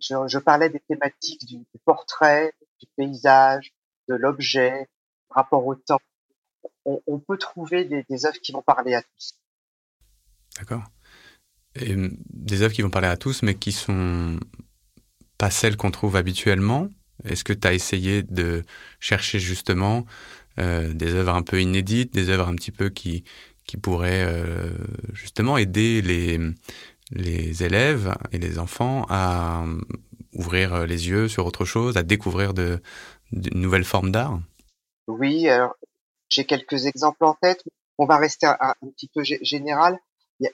je, 0.00 0.38
parlais 0.38 0.70
des 0.70 0.80
thématiques 0.80 1.44
du, 1.46 1.64
portrait, 1.84 2.52
du 2.80 2.86
paysage, 2.96 3.72
de 4.08 4.14
l'objet, 4.14 4.88
rapport 5.28 5.66
au 5.66 5.74
temps, 5.74 6.00
on, 6.84 7.18
peut 7.18 7.38
trouver 7.38 7.84
des, 7.84 8.26
œuvres 8.26 8.40
qui 8.40 8.52
vont 8.52 8.62
parler 8.62 8.94
à 8.94 9.02
tous. 9.02 9.34
D'accord. 10.58 10.84
Et 11.76 11.94
des 11.96 12.62
œuvres 12.62 12.74
qui 12.74 12.82
vont 12.82 12.90
parler 12.90 13.08
à 13.08 13.16
tous, 13.16 13.42
mais 13.42 13.54
qui 13.54 13.72
sont 13.72 14.40
pas 15.38 15.50
celles 15.50 15.76
qu'on 15.76 15.90
trouve 15.90 16.16
habituellement. 16.16 16.88
Est-ce 17.24 17.44
que 17.44 17.52
tu 17.52 17.68
as 17.68 17.74
essayé 17.74 18.22
de 18.22 18.64
chercher 18.98 19.38
justement 19.38 19.98
euh, 19.98 20.02
des 20.56 21.14
œuvres 21.14 21.34
un 21.34 21.42
peu 21.42 21.60
inédites, 21.60 22.12
des 22.12 22.28
œuvres 22.28 22.48
un 22.48 22.54
petit 22.54 22.72
peu 22.72 22.90
qui, 22.90 23.24
qui 23.70 23.76
pourraient 23.76 24.24
euh, 24.24 24.68
justement 25.12 25.56
aider 25.56 26.02
les, 26.02 26.40
les 27.12 27.62
élèves 27.62 28.12
et 28.32 28.38
les 28.38 28.58
enfants 28.58 29.06
à 29.08 29.64
ouvrir 30.32 30.88
les 30.88 31.08
yeux 31.08 31.28
sur 31.28 31.46
autre 31.46 31.64
chose, 31.64 31.96
à 31.96 32.02
découvrir 32.02 32.52
de, 32.52 32.80
nouvelles 33.30 33.84
formes 33.84 34.10
d'art. 34.10 34.40
Oui, 35.06 35.48
alors 35.48 35.76
j'ai 36.30 36.46
quelques 36.46 36.86
exemples 36.86 37.24
en 37.24 37.34
tête. 37.34 37.62
On 37.96 38.06
va 38.06 38.16
rester 38.16 38.46
un, 38.46 38.56
un 38.60 38.88
petit 38.90 39.08
peu 39.14 39.22
général. 39.22 39.98
Il 40.40 40.50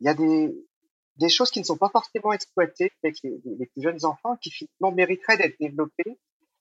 y 0.00 0.08
a 0.08 0.14
des, 0.14 1.28
choses 1.28 1.52
qui 1.52 1.60
ne 1.60 1.64
sont 1.64 1.76
pas 1.76 1.88
forcément 1.88 2.32
exploitées 2.32 2.90
avec 3.04 3.18
les, 3.22 3.40
les 3.44 3.66
plus 3.66 3.82
jeunes 3.82 4.04
enfants 4.04 4.36
qui 4.42 4.50
finalement 4.50 4.94
mériteraient 4.94 5.38
d'être 5.38 5.58
développées 5.60 6.18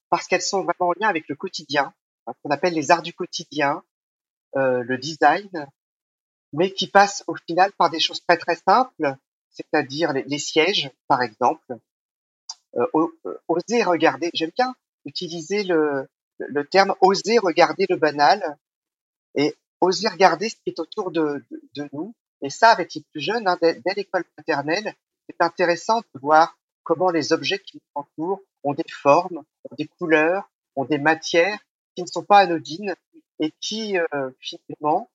parce 0.09 0.27
qu'elles 0.27 0.43
sont 0.43 0.61
vraiment 0.61 0.91
en 0.91 0.93
lien 0.99 1.09
avec 1.09 1.27
le 1.27 1.35
quotidien, 1.35 1.93
hein, 2.27 2.33
qu'on 2.41 2.49
appelle 2.51 2.73
les 2.73 2.91
arts 2.91 3.01
du 3.01 3.13
quotidien, 3.13 3.83
euh, 4.55 4.83
le 4.83 4.97
design, 4.97 5.49
mais 6.53 6.71
qui 6.71 6.87
passent 6.87 7.23
au 7.27 7.35
final 7.35 7.71
par 7.73 7.89
des 7.89 7.99
choses 7.99 8.21
très 8.25 8.37
très 8.37 8.55
simples, 8.55 9.15
c'est-à-dire 9.49 10.13
les, 10.13 10.39
sièges, 10.39 10.91
par 11.07 11.21
exemple. 11.21 11.77
Euh, 12.75 12.85
euh, 13.25 13.37
oser 13.47 13.83
regarder, 13.83 14.29
j'aime 14.33 14.51
bien 14.55 14.75
utiliser 15.05 15.63
le, 15.63 16.07
le 16.39 16.65
terme 16.65 16.93
oser 16.99 17.37
regarder 17.37 17.85
le 17.89 17.95
banal 17.95 18.57
et 19.35 19.55
oser 19.79 20.09
regarder 20.09 20.49
ce 20.49 20.55
qui 20.55 20.71
est 20.71 20.79
autour 20.79 21.11
de, 21.11 21.45
de, 21.49 21.61
de 21.75 21.89
nous 21.93 22.13
et 22.41 22.49
ça, 22.49 22.69
avec 22.69 22.93
les 22.93 23.01
plus 23.11 23.21
jeunes, 23.21 23.47
hein, 23.47 23.57
dès, 23.61 23.81
l'école 23.95 24.23
maternelle, 24.37 24.93
c'est 25.27 25.41
intéressant 25.41 26.01
de 26.01 26.19
voir 26.19 26.57
comment 26.83 27.09
les 27.09 27.33
objets 27.33 27.59
qui 27.59 27.77
nous 27.77 28.01
entourent 28.01 28.41
ont 28.63 28.73
des 28.73 28.85
formes, 28.87 29.37
ont 29.37 29.75
des 29.75 29.87
couleurs, 29.87 30.49
ont 30.75 30.85
des 30.85 30.97
matières 30.97 31.59
qui 31.95 32.01
ne 32.01 32.07
sont 32.07 32.23
pas 32.23 32.39
anodines 32.39 32.95
et 33.39 33.53
qui 33.61 33.97
euh, 33.97 34.29
finalement 34.39 35.09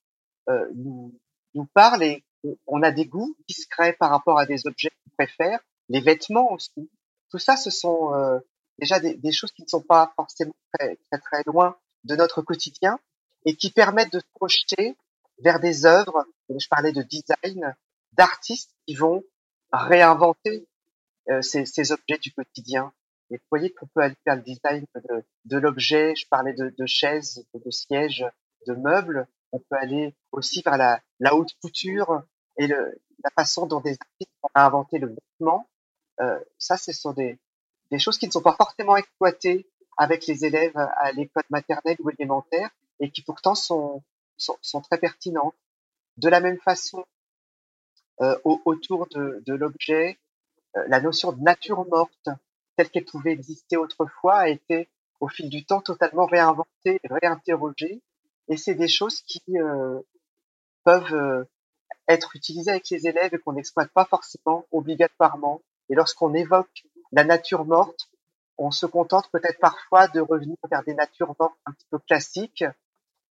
euh, 0.48 0.66
nous, 0.74 1.18
nous 1.54 1.66
parlent 1.66 2.02
et 2.02 2.24
on 2.66 2.82
a 2.82 2.90
des 2.90 3.06
goûts 3.06 3.36
discrets 3.48 3.92
par 3.92 4.10
rapport 4.10 4.38
à 4.38 4.46
des 4.46 4.66
objets 4.66 4.90
qu'on 4.90 5.10
préfère, 5.24 5.60
les 5.88 6.00
vêtements 6.00 6.52
aussi. 6.52 6.90
Tout 7.30 7.38
ça, 7.38 7.56
ce 7.56 7.70
sont 7.70 8.14
euh, 8.14 8.38
déjà 8.78 8.98
des, 8.98 9.14
des, 9.14 9.32
choses 9.32 9.52
qui 9.52 9.62
ne 9.62 9.68
sont 9.68 9.82
pas 9.82 10.12
forcément 10.16 10.54
très, 10.72 10.98
très 11.10 11.20
très 11.20 11.42
loin 11.44 11.76
de 12.04 12.16
notre 12.16 12.42
quotidien 12.42 12.98
et 13.44 13.56
qui 13.56 13.70
permettent 13.70 14.12
de 14.12 14.20
se 14.20 14.24
projeter 14.34 14.96
vers 15.38 15.60
des 15.60 15.86
œuvres, 15.86 16.26
je 16.48 16.68
parlais 16.68 16.92
de 16.92 17.02
design, 17.02 17.74
d'artistes 18.12 18.74
qui 18.86 18.94
vont 18.94 19.22
réinventer 19.72 20.66
euh, 21.30 21.42
ces, 21.42 21.64
ces, 21.66 21.92
objets 21.92 22.18
du 22.18 22.32
quotidien. 22.32 22.92
Et 23.30 23.36
vous 23.36 23.46
voyez 23.50 23.70
qu'on 23.72 23.86
peut 23.86 24.00
aller 24.00 24.16
faire 24.24 24.36
le 24.36 24.42
design 24.42 24.84
de, 25.44 25.56
l'objet, 25.56 26.14
je 26.16 26.26
parlais 26.28 26.52
de, 26.52 26.86
chaises, 26.86 27.46
de 27.54 27.70
sièges, 27.70 28.26
de 28.66 28.74
meubles, 28.74 29.26
on 29.52 29.58
peut 29.58 29.76
aller 29.76 30.14
aussi 30.32 30.62
vers 30.62 30.76
la, 30.76 31.00
haute 31.34 31.54
couture 31.62 32.22
et 32.56 32.66
la 32.66 33.30
façon 33.36 33.66
dont 33.66 33.80
des 33.80 33.96
artistes 34.00 34.32
ont 34.42 34.50
inventé 34.54 34.98
le 34.98 35.08
vêtement. 35.08 35.68
Euh, 36.20 36.38
ça, 36.58 36.76
ce 36.76 36.92
sont 36.92 37.12
des, 37.12 37.38
choses 37.98 38.18
qui 38.18 38.26
ne 38.26 38.32
sont 38.32 38.42
pas 38.42 38.56
forcément 38.56 38.96
exploitées 38.96 39.68
avec 39.96 40.26
les 40.26 40.44
élèves 40.44 40.76
à 40.76 41.12
l'école 41.12 41.44
maternelle 41.50 41.96
ou 42.00 42.10
élémentaire 42.10 42.70
et 42.98 43.10
qui 43.10 43.22
pourtant 43.22 43.54
sont, 43.54 44.02
très 44.88 44.98
pertinentes. 44.98 45.54
De 46.16 46.28
la 46.28 46.40
même 46.40 46.58
façon, 46.58 47.04
euh, 48.20 48.36
autour 48.44 49.06
de, 49.08 49.42
de 49.46 49.54
l'objet, 49.54 50.18
euh, 50.76 50.84
la 50.88 51.00
notion 51.00 51.32
de 51.32 51.40
nature 51.40 51.86
morte, 51.88 52.28
telle 52.80 52.90
qu'elle 52.90 53.04
pouvait 53.04 53.32
exister 53.32 53.76
autrefois, 53.76 54.36
a 54.36 54.48
été 54.48 54.88
au 55.20 55.28
fil 55.28 55.50
du 55.50 55.66
temps 55.66 55.82
totalement 55.82 56.24
réinventée, 56.24 56.98
réinterrogée. 57.04 58.00
Et 58.48 58.56
c'est 58.56 58.74
des 58.74 58.88
choses 58.88 59.20
qui 59.20 59.42
euh, 59.50 60.00
peuvent 60.84 61.14
euh, 61.14 61.44
être 62.08 62.34
utilisées 62.36 62.70
avec 62.70 62.88
les 62.88 63.06
élèves 63.06 63.34
et 63.34 63.38
qu'on 63.38 63.52
n'exploite 63.52 63.90
pas 63.92 64.06
forcément 64.06 64.64
obligatoirement. 64.72 65.60
Et 65.90 65.94
lorsqu'on 65.94 66.32
évoque 66.32 66.84
la 67.12 67.24
nature 67.24 67.66
morte, 67.66 68.08
on 68.56 68.70
se 68.70 68.86
contente 68.86 69.28
peut-être 69.30 69.58
parfois 69.60 70.08
de 70.08 70.20
revenir 70.20 70.56
vers 70.70 70.82
des 70.84 70.94
natures 70.94 71.34
mortes 71.38 71.58
un 71.66 71.72
petit 71.72 71.86
peu 71.90 71.98
classiques, 71.98 72.64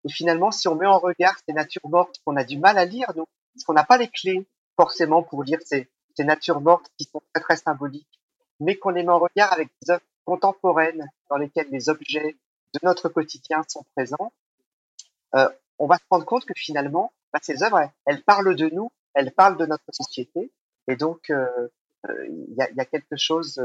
et 0.04 0.10
finalement, 0.10 0.50
si 0.50 0.68
on 0.68 0.74
met 0.74 0.86
en 0.86 0.98
regard 0.98 1.34
ces 1.46 1.54
natures 1.54 1.88
mortes 1.88 2.20
qu'on 2.24 2.36
a 2.36 2.44
du 2.44 2.58
mal 2.58 2.78
à 2.78 2.84
lire, 2.84 3.12
nous, 3.16 3.24
parce 3.54 3.64
qu'on 3.64 3.72
n'a 3.72 3.84
pas 3.84 3.98
les 3.98 4.08
clés 4.08 4.46
forcément 4.76 5.22
pour 5.22 5.42
lire 5.42 5.58
ces, 5.64 5.90
natures 6.20 6.60
mortes 6.60 6.90
qui 6.98 7.04
sont 7.04 7.22
très 7.32 7.56
symboliques, 7.56 8.17
mais 8.60 8.76
qu'on 8.76 8.90
les 8.90 9.02
met 9.02 9.12
en 9.12 9.18
regard 9.18 9.52
avec 9.52 9.68
des 9.82 9.90
œuvres 9.90 10.04
contemporaines 10.24 11.08
dans 11.30 11.36
lesquelles 11.36 11.68
les 11.70 11.88
objets 11.88 12.36
de 12.74 12.80
notre 12.82 13.08
quotidien 13.08 13.62
sont 13.68 13.84
présents, 13.96 14.32
euh, 15.34 15.48
on 15.78 15.86
va 15.86 15.96
se 15.96 16.04
rendre 16.10 16.24
compte 16.24 16.44
que 16.44 16.54
finalement, 16.56 17.12
bah, 17.32 17.38
ces 17.42 17.62
œuvres, 17.62 17.90
elles, 18.06 18.22
parlent 18.22 18.56
de 18.56 18.68
nous, 18.70 18.90
elles 19.14 19.32
parlent 19.32 19.56
de 19.56 19.66
notre 19.66 19.92
société, 19.92 20.52
et 20.86 20.96
donc 20.96 21.30
euh, 21.30 21.46
euh, 22.08 22.26
il 22.28 22.54
y, 22.56 22.80
a, 22.80 22.84
quelque 22.84 23.16
chose 23.16 23.60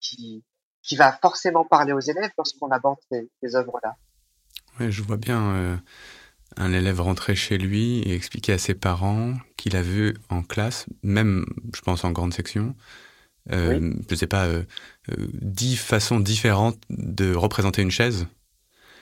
qui, 0.00 0.44
qui 0.82 0.96
va 0.96 1.12
forcément 1.12 1.64
parler 1.64 1.92
aux 1.92 2.00
élèves 2.00 2.30
lorsqu'on 2.36 2.70
aborde 2.70 2.98
ces, 3.10 3.30
ces 3.42 3.56
œuvres-là. 3.56 3.96
Ouais, 4.78 4.90
je 4.90 5.02
vois 5.02 5.16
bien 5.16 5.54
euh, 5.54 5.76
un 6.56 6.72
élève 6.72 7.00
rentrer 7.00 7.36
chez 7.36 7.58
lui 7.58 8.00
et 8.00 8.14
expliquer 8.14 8.54
à 8.54 8.58
ses 8.58 8.74
parents 8.74 9.34
qu'il 9.56 9.76
a 9.76 9.82
vu 9.82 10.14
en 10.30 10.42
classe, 10.42 10.86
même, 11.02 11.46
je 11.74 11.80
pense, 11.80 12.04
en 12.04 12.10
grande 12.10 12.34
section, 12.34 12.74
euh, 13.52 13.78
oui. 13.78 13.92
je 14.08 14.14
sais 14.14 14.26
pas, 14.26 14.46
euh, 14.46 14.62
euh, 15.10 15.28
dix 15.34 15.76
façons 15.76 16.18
différentes 16.20 16.78
de 16.88 17.34
représenter 17.34 17.82
une 17.82 17.90
chaise 17.90 18.26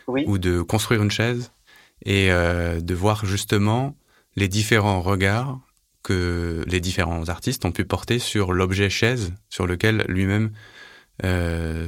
oui. 0.08 0.24
ou 0.26 0.38
de 0.38 0.62
construire 0.62 1.02
une 1.02 1.10
chaise 1.10 1.52
et 2.04 2.30
de 2.30 2.94
voir 2.94 3.24
justement 3.24 3.94
les 4.34 4.48
différents 4.48 5.00
regards 5.00 5.60
que 6.02 6.64
les 6.66 6.80
différents 6.80 7.28
artistes 7.28 7.64
ont 7.64 7.70
pu 7.70 7.84
porter 7.84 8.18
sur 8.18 8.52
l'objet 8.52 8.90
chaise 8.90 9.32
sur 9.48 9.68
lequel 9.68 10.04
lui-même 10.08 10.50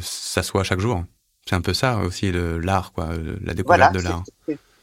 s'assoit 0.00 0.62
chaque 0.62 0.78
jour. 0.78 1.04
C'est 1.46 1.56
un 1.56 1.60
peu 1.60 1.74
ça 1.74 1.98
aussi 1.98 2.30
l'art, 2.32 2.92
quoi, 2.92 3.08
la 3.42 3.54
découverte 3.54 3.64
voilà, 3.64 3.90
de 3.90 3.98
l'art. 3.98 4.22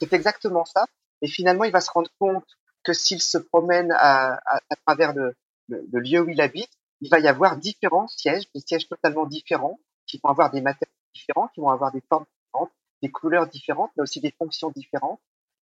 C'est 0.01 0.11
exactement 0.11 0.65
ça. 0.65 0.85
Et 1.21 1.27
finalement, 1.27 1.63
il 1.63 1.71
va 1.71 1.79
se 1.79 1.91
rendre 1.91 2.09
compte 2.19 2.43
que 2.83 2.91
s'il 2.91 3.21
se 3.21 3.37
promène 3.37 3.93
à, 3.93 4.33
à, 4.33 4.59
à 4.69 4.75
travers 4.85 5.13
le, 5.13 5.33
le, 5.69 5.81
le, 5.93 5.99
lieu 6.01 6.19
où 6.19 6.29
il 6.29 6.41
habite, 6.41 6.71
il 7.01 7.09
va 7.09 7.19
y 7.19 7.27
avoir 7.27 7.57
différents 7.57 8.07
sièges, 8.07 8.45
des 8.53 8.61
sièges 8.61 8.87
totalement 8.87 9.25
différents, 9.25 9.79
qui 10.07 10.19
vont 10.23 10.29
avoir 10.29 10.51
des 10.51 10.61
matériaux 10.61 10.93
différents, 11.13 11.47
qui 11.49 11.59
vont 11.59 11.69
avoir 11.69 11.91
des 11.91 12.01
formes 12.09 12.25
différentes, 12.25 12.71
des 13.01 13.11
couleurs 13.11 13.47
différentes, 13.47 13.91
mais 13.97 14.03
aussi 14.03 14.21
des 14.21 14.31
fonctions 14.31 14.71
différentes. 14.71 15.19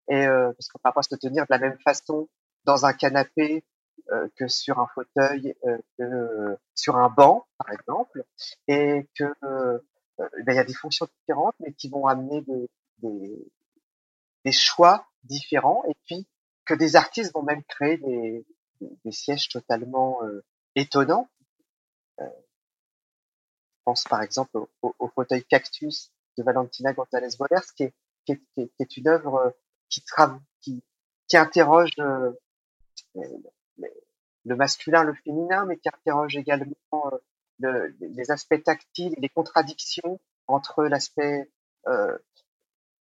Et 0.09 0.27
euh, 0.27 0.53
parce 0.53 0.69
qu'on 0.69 0.79
ne 0.79 0.89
va 0.89 0.93
pas 0.93 1.03
se 1.03 1.15
tenir 1.17 1.45
de 1.45 1.51
la 1.51 1.59
même 1.59 1.79
façon 1.81 2.29
dans 2.65 2.87
un 2.87 2.93
canapé 2.93 3.65
euh, 4.13 4.29
que 4.37 4.49
sur 4.49 4.79
un 4.81 4.87
fauteuil, 4.95 5.55
euh, 5.65 5.79
que 5.99 6.59
sur 6.75 6.97
un 6.97 7.09
banc, 7.09 7.47
par 7.59 7.71
exemple, 7.71 8.25
et 8.69 9.09
que 9.15 9.25
euh, 9.43 9.79
ben, 10.19 10.53
il 10.53 10.55
y 10.55 10.59
a 10.59 10.65
des 10.65 10.75
fonctions 10.75 11.07
différentes, 11.21 11.55
mais 11.61 11.73
qui 11.73 11.89
vont 11.89 12.07
amener 12.07 12.43
des, 12.43 12.69
des, 12.99 13.53
des, 14.45 14.53
choix 14.53 15.07
différents, 15.25 15.83
et 15.89 15.95
puis 16.05 16.27
que 16.65 16.75
des 16.75 16.97
artistes 16.97 17.33
vont 17.35 17.43
même 17.43 17.63
créer 17.65 17.97
des, 17.99 18.45
des 18.81 19.13
sièges 19.13 19.49
totalement 19.49 20.23
euh, 20.25 20.45
étonnants. 20.75 21.29
Euh, 22.21 22.25
je 22.27 23.83
pense 23.85 24.05
par 24.05 24.23
exemple 24.23 24.57
au, 24.57 24.71
au, 24.83 24.95
au, 24.99 25.09
fauteuil 25.09 25.45
cactus 25.45 26.13
de 26.39 26.43
Valentina 26.43 26.93
González 26.93 27.37
Bollers, 27.39 27.73
qui 27.77 27.85
est, 27.85 27.95
qui 28.27 28.41
qui 28.55 29.01
une 29.01 29.09
œuvre 29.09 29.35
euh, 29.37 29.51
qui, 29.89 30.03
qui, 30.61 30.83
qui 31.29 31.37
interroge 31.37 31.91
euh, 31.99 32.33
le, 34.45 34.57
masculin, 34.57 35.05
le 35.05 35.15
féminin, 35.15 35.65
mais 35.67 35.79
qui 35.79 35.89
interroge 35.89 36.37
également 36.37 36.75
euh, 36.95 37.19
le, 37.59 37.97
les 38.01 38.31
aspects 38.31 38.63
tactiles 38.63 39.15
les 39.19 39.29
contradictions 39.29 40.21
entre 40.47 40.85
l'aspect 40.85 41.51
euh, 41.87 42.19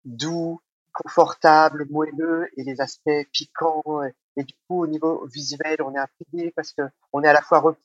doux, 0.06 0.62
confortable, 0.94 1.88
moelleux 1.90 2.50
et 2.58 2.64
les 2.64 2.82
aspects 2.82 3.10
piquants. 3.32 4.02
Et, 4.38 4.44
du 4.44 4.54
coup, 4.68 4.84
au 4.84 4.88
niveau 4.88 5.26
visuel, 5.28 5.82
on 5.82 5.94
est 5.94 6.00
intrigué 6.00 6.52
parce 6.56 6.72
que 6.72 6.84
on 7.12 7.24
est 7.24 7.28
à 7.28 7.34
la 7.34 7.42
fois 7.42 7.60
repoussé 7.60 7.84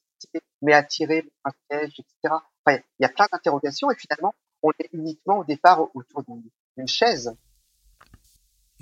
mais 0.62 0.72
attirer 0.72 1.30
un 1.44 1.52
piège, 1.68 1.94
etc. 2.00 2.34
Il 2.66 2.82
y 3.00 3.04
a 3.04 3.08
plein 3.08 3.26
d'interrogations 3.32 3.90
et 3.90 3.94
finalement, 3.94 4.34
on 4.62 4.70
est 4.78 4.88
uniquement 4.92 5.38
au 5.38 5.44
départ 5.44 5.88
autour 5.94 6.24
d'une 6.24 6.88
chaise. 6.88 7.32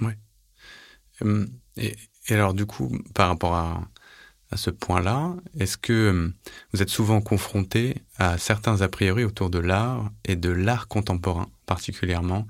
Oui. 0.00 0.12
Hum, 1.21 1.49
et, 1.76 1.97
alors, 2.30 2.54
du 2.54 2.66
coup, 2.66 2.90
par 3.14 3.28
rapport 3.28 3.54
à, 3.54 3.80
à 4.50 4.56
ce 4.56 4.71
point-là, 4.71 5.37
est-ce 5.59 5.76
que 5.76 6.11
hum, 6.11 6.35
vous 6.73 6.83
êtes 6.83 6.88
souvent 6.88 7.21
confronté 7.21 8.02
à 8.16 8.38
certains 8.38 8.80
a 8.80 8.88
priori 8.88 9.25
autour 9.25 9.50
de 9.50 9.59
l'art 9.59 10.11
et 10.25 10.37
de 10.37 10.50
l'art 10.50 10.88
contemporain 10.88 11.49
particulièrement, 11.66 12.47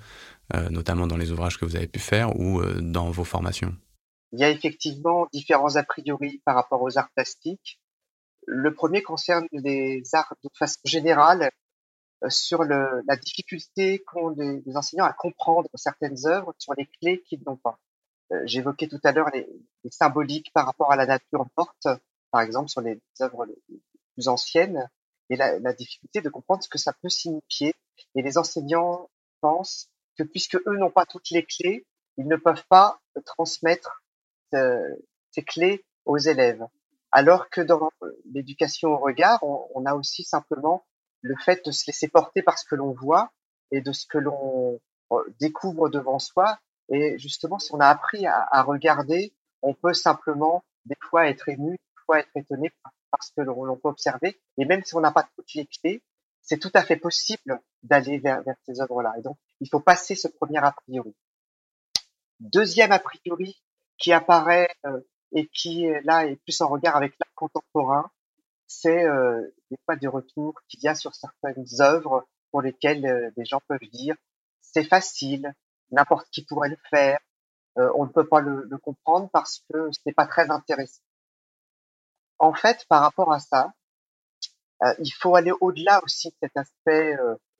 notamment 0.70 1.06
dans 1.06 1.16
les 1.16 1.32
ouvrages 1.32 1.58
que 1.58 1.64
vous 1.64 1.76
avez 1.76 1.88
pu 1.88 1.98
faire 1.98 2.38
ou 2.38 2.60
euh, 2.60 2.80
dans 2.80 3.10
vos 3.10 3.24
formations 3.24 3.74
Il 4.32 4.40
y 4.40 4.44
a 4.44 4.50
effectivement 4.50 5.26
différents 5.32 5.76
a 5.76 5.82
priori 5.82 6.40
par 6.44 6.54
rapport 6.54 6.82
aux 6.82 6.98
arts 6.98 7.10
plastiques. 7.14 7.80
Le 8.46 8.72
premier 8.74 9.02
concerne 9.02 9.46
les 9.52 10.02
arts 10.12 10.34
de 10.44 10.48
façon 10.56 10.78
générale 10.84 11.50
euh, 12.24 12.30
sur 12.30 12.64
la 12.64 13.16
difficulté 13.16 14.04
qu'ont 14.06 14.30
les, 14.30 14.76
enseignants 14.76 15.04
à 15.04 15.12
comprendre 15.12 15.68
certaines 15.74 16.26
œuvres 16.26 16.54
sur 16.58 16.74
les 16.74 16.86
clés 16.86 17.22
qu'ils 17.22 17.42
n'ont 17.46 17.56
pas. 17.56 17.78
Euh, 18.32 18.42
j'évoquais 18.44 18.88
tout 18.88 19.00
à 19.04 19.12
l'heure 19.12 19.30
les, 19.34 19.46
symboliques 19.90 20.52
par 20.52 20.66
rapport 20.66 20.92
à 20.92 20.96
la 20.96 21.06
nature 21.06 21.46
morte, 21.56 21.88
par 22.30 22.40
exemple 22.40 22.68
sur 22.68 22.80
les 22.80 23.00
œuvres 23.20 23.46
les 23.46 23.80
plus 24.14 24.28
anciennes, 24.28 24.88
et 25.30 25.36
la, 25.36 25.72
difficulté 25.72 26.20
de 26.20 26.28
comprendre 26.28 26.62
ce 26.62 26.68
que 26.68 26.78
ça 26.78 26.92
peut 26.92 27.08
signifier. 27.08 27.74
Et 28.14 28.22
les 28.22 28.38
enseignants 28.38 29.10
pensent 29.40 29.88
que 30.16 30.22
puisque 30.22 30.56
eux 30.56 30.76
n'ont 30.78 30.90
pas 30.90 31.06
toutes 31.06 31.30
les 31.30 31.44
clés, 31.44 31.86
ils 32.16 32.26
ne 32.26 32.36
peuvent 32.36 32.64
pas 32.68 33.00
transmettre 33.24 34.02
euh, 34.54 34.94
ces 35.30 35.42
clés 35.42 35.84
aux 36.04 36.18
élèves. 36.18 36.64
Alors 37.12 37.48
que 37.50 37.60
dans 37.60 37.90
l'éducation 38.32 38.90
au 38.90 38.98
regard, 38.98 39.42
on, 39.42 39.68
on, 39.74 39.86
a 39.86 39.94
aussi 39.94 40.24
simplement 40.24 40.84
le 41.22 41.34
fait 41.36 41.64
de 41.64 41.70
se 41.70 41.86
laisser 41.86 42.08
porter 42.08 42.42
par 42.42 42.58
ce 42.58 42.64
que 42.64 42.74
l'on 42.74 42.92
voit 42.92 43.30
et 43.70 43.80
de 43.80 43.92
ce 43.92 44.06
que 44.06 44.18
l'on 44.18 44.80
euh, 45.12 45.22
découvre 45.38 45.88
devant 45.88 46.18
soi 46.18 46.58
et 46.88 47.18
justement, 47.18 47.58
si 47.58 47.74
on 47.74 47.80
a 47.80 47.88
appris 47.88 48.26
à, 48.26 48.46
à, 48.50 48.62
regarder, 48.62 49.32
on 49.62 49.74
peut 49.74 49.94
simplement 49.94 50.62
des 50.84 50.96
fois 51.00 51.28
être 51.28 51.48
ému, 51.48 51.72
des 51.72 52.02
fois 52.04 52.20
être 52.20 52.30
étonné 52.36 52.70
parce 53.10 53.30
que 53.32 53.40
l'on 53.42 53.76
peut 53.76 53.88
observer. 53.88 54.38
Et 54.58 54.64
même 54.64 54.84
si 54.84 54.94
on 54.94 55.00
n'a 55.00 55.10
pas 55.10 55.28
toutes 55.36 55.54
les 55.54 55.66
clés, 55.66 56.02
c'est 56.42 56.58
tout 56.58 56.70
à 56.74 56.82
fait 56.82 56.96
possible 56.96 57.60
d'aller 57.82 58.18
vers, 58.18 58.42
vers, 58.42 58.56
ces 58.64 58.80
œuvres-là. 58.80 59.14
Et 59.18 59.22
donc, 59.22 59.36
il 59.60 59.68
faut 59.70 59.80
passer 59.80 60.14
ce 60.14 60.28
premier 60.28 60.58
a 60.58 60.72
priori. 60.72 61.14
Deuxième 62.40 62.92
a 62.92 62.98
priori 62.98 63.62
qui 63.98 64.12
apparaît 64.12 64.68
euh, 64.84 65.00
et 65.32 65.48
qui 65.48 65.86
là 66.04 66.26
est 66.26 66.36
plus 66.36 66.60
en 66.60 66.68
regard 66.68 66.96
avec 66.96 67.14
l'art 67.18 67.34
contemporain, 67.34 68.10
c'est 68.66 69.04
euh, 69.04 69.42
des 69.70 69.78
fois 69.84 69.96
des 69.96 70.06
retours 70.06 70.60
qu'il 70.68 70.82
y 70.82 70.88
a 70.88 70.94
sur 70.94 71.14
certaines 71.14 71.64
œuvres 71.80 72.26
pour 72.50 72.62
lesquelles 72.62 73.06
euh, 73.06 73.30
des 73.36 73.44
gens 73.44 73.60
peuvent 73.68 73.78
dire 73.92 74.16
c'est 74.60 74.84
facile, 74.84 75.54
n'importe 75.90 76.28
qui 76.30 76.44
pourrait 76.44 76.68
le 76.68 76.78
faire. 76.90 77.18
Euh, 77.78 77.90
on 77.94 78.04
ne 78.04 78.10
peut 78.10 78.26
pas 78.26 78.40
le, 78.40 78.64
le 78.68 78.78
comprendre 78.78 79.30
parce 79.32 79.62
que 79.70 79.90
ce 79.92 80.00
n'est 80.06 80.12
pas 80.12 80.26
très 80.26 80.50
intéressant. 80.50 81.02
En 82.38 82.52
fait, 82.52 82.84
par 82.88 83.02
rapport 83.02 83.32
à 83.32 83.38
ça, 83.38 83.72
euh, 84.82 84.94
il 84.98 85.10
faut 85.10 85.34
aller 85.34 85.52
au-delà 85.60 86.02
aussi 86.04 86.28
de 86.28 86.34
cet 86.42 86.56
aspect 86.56 87.16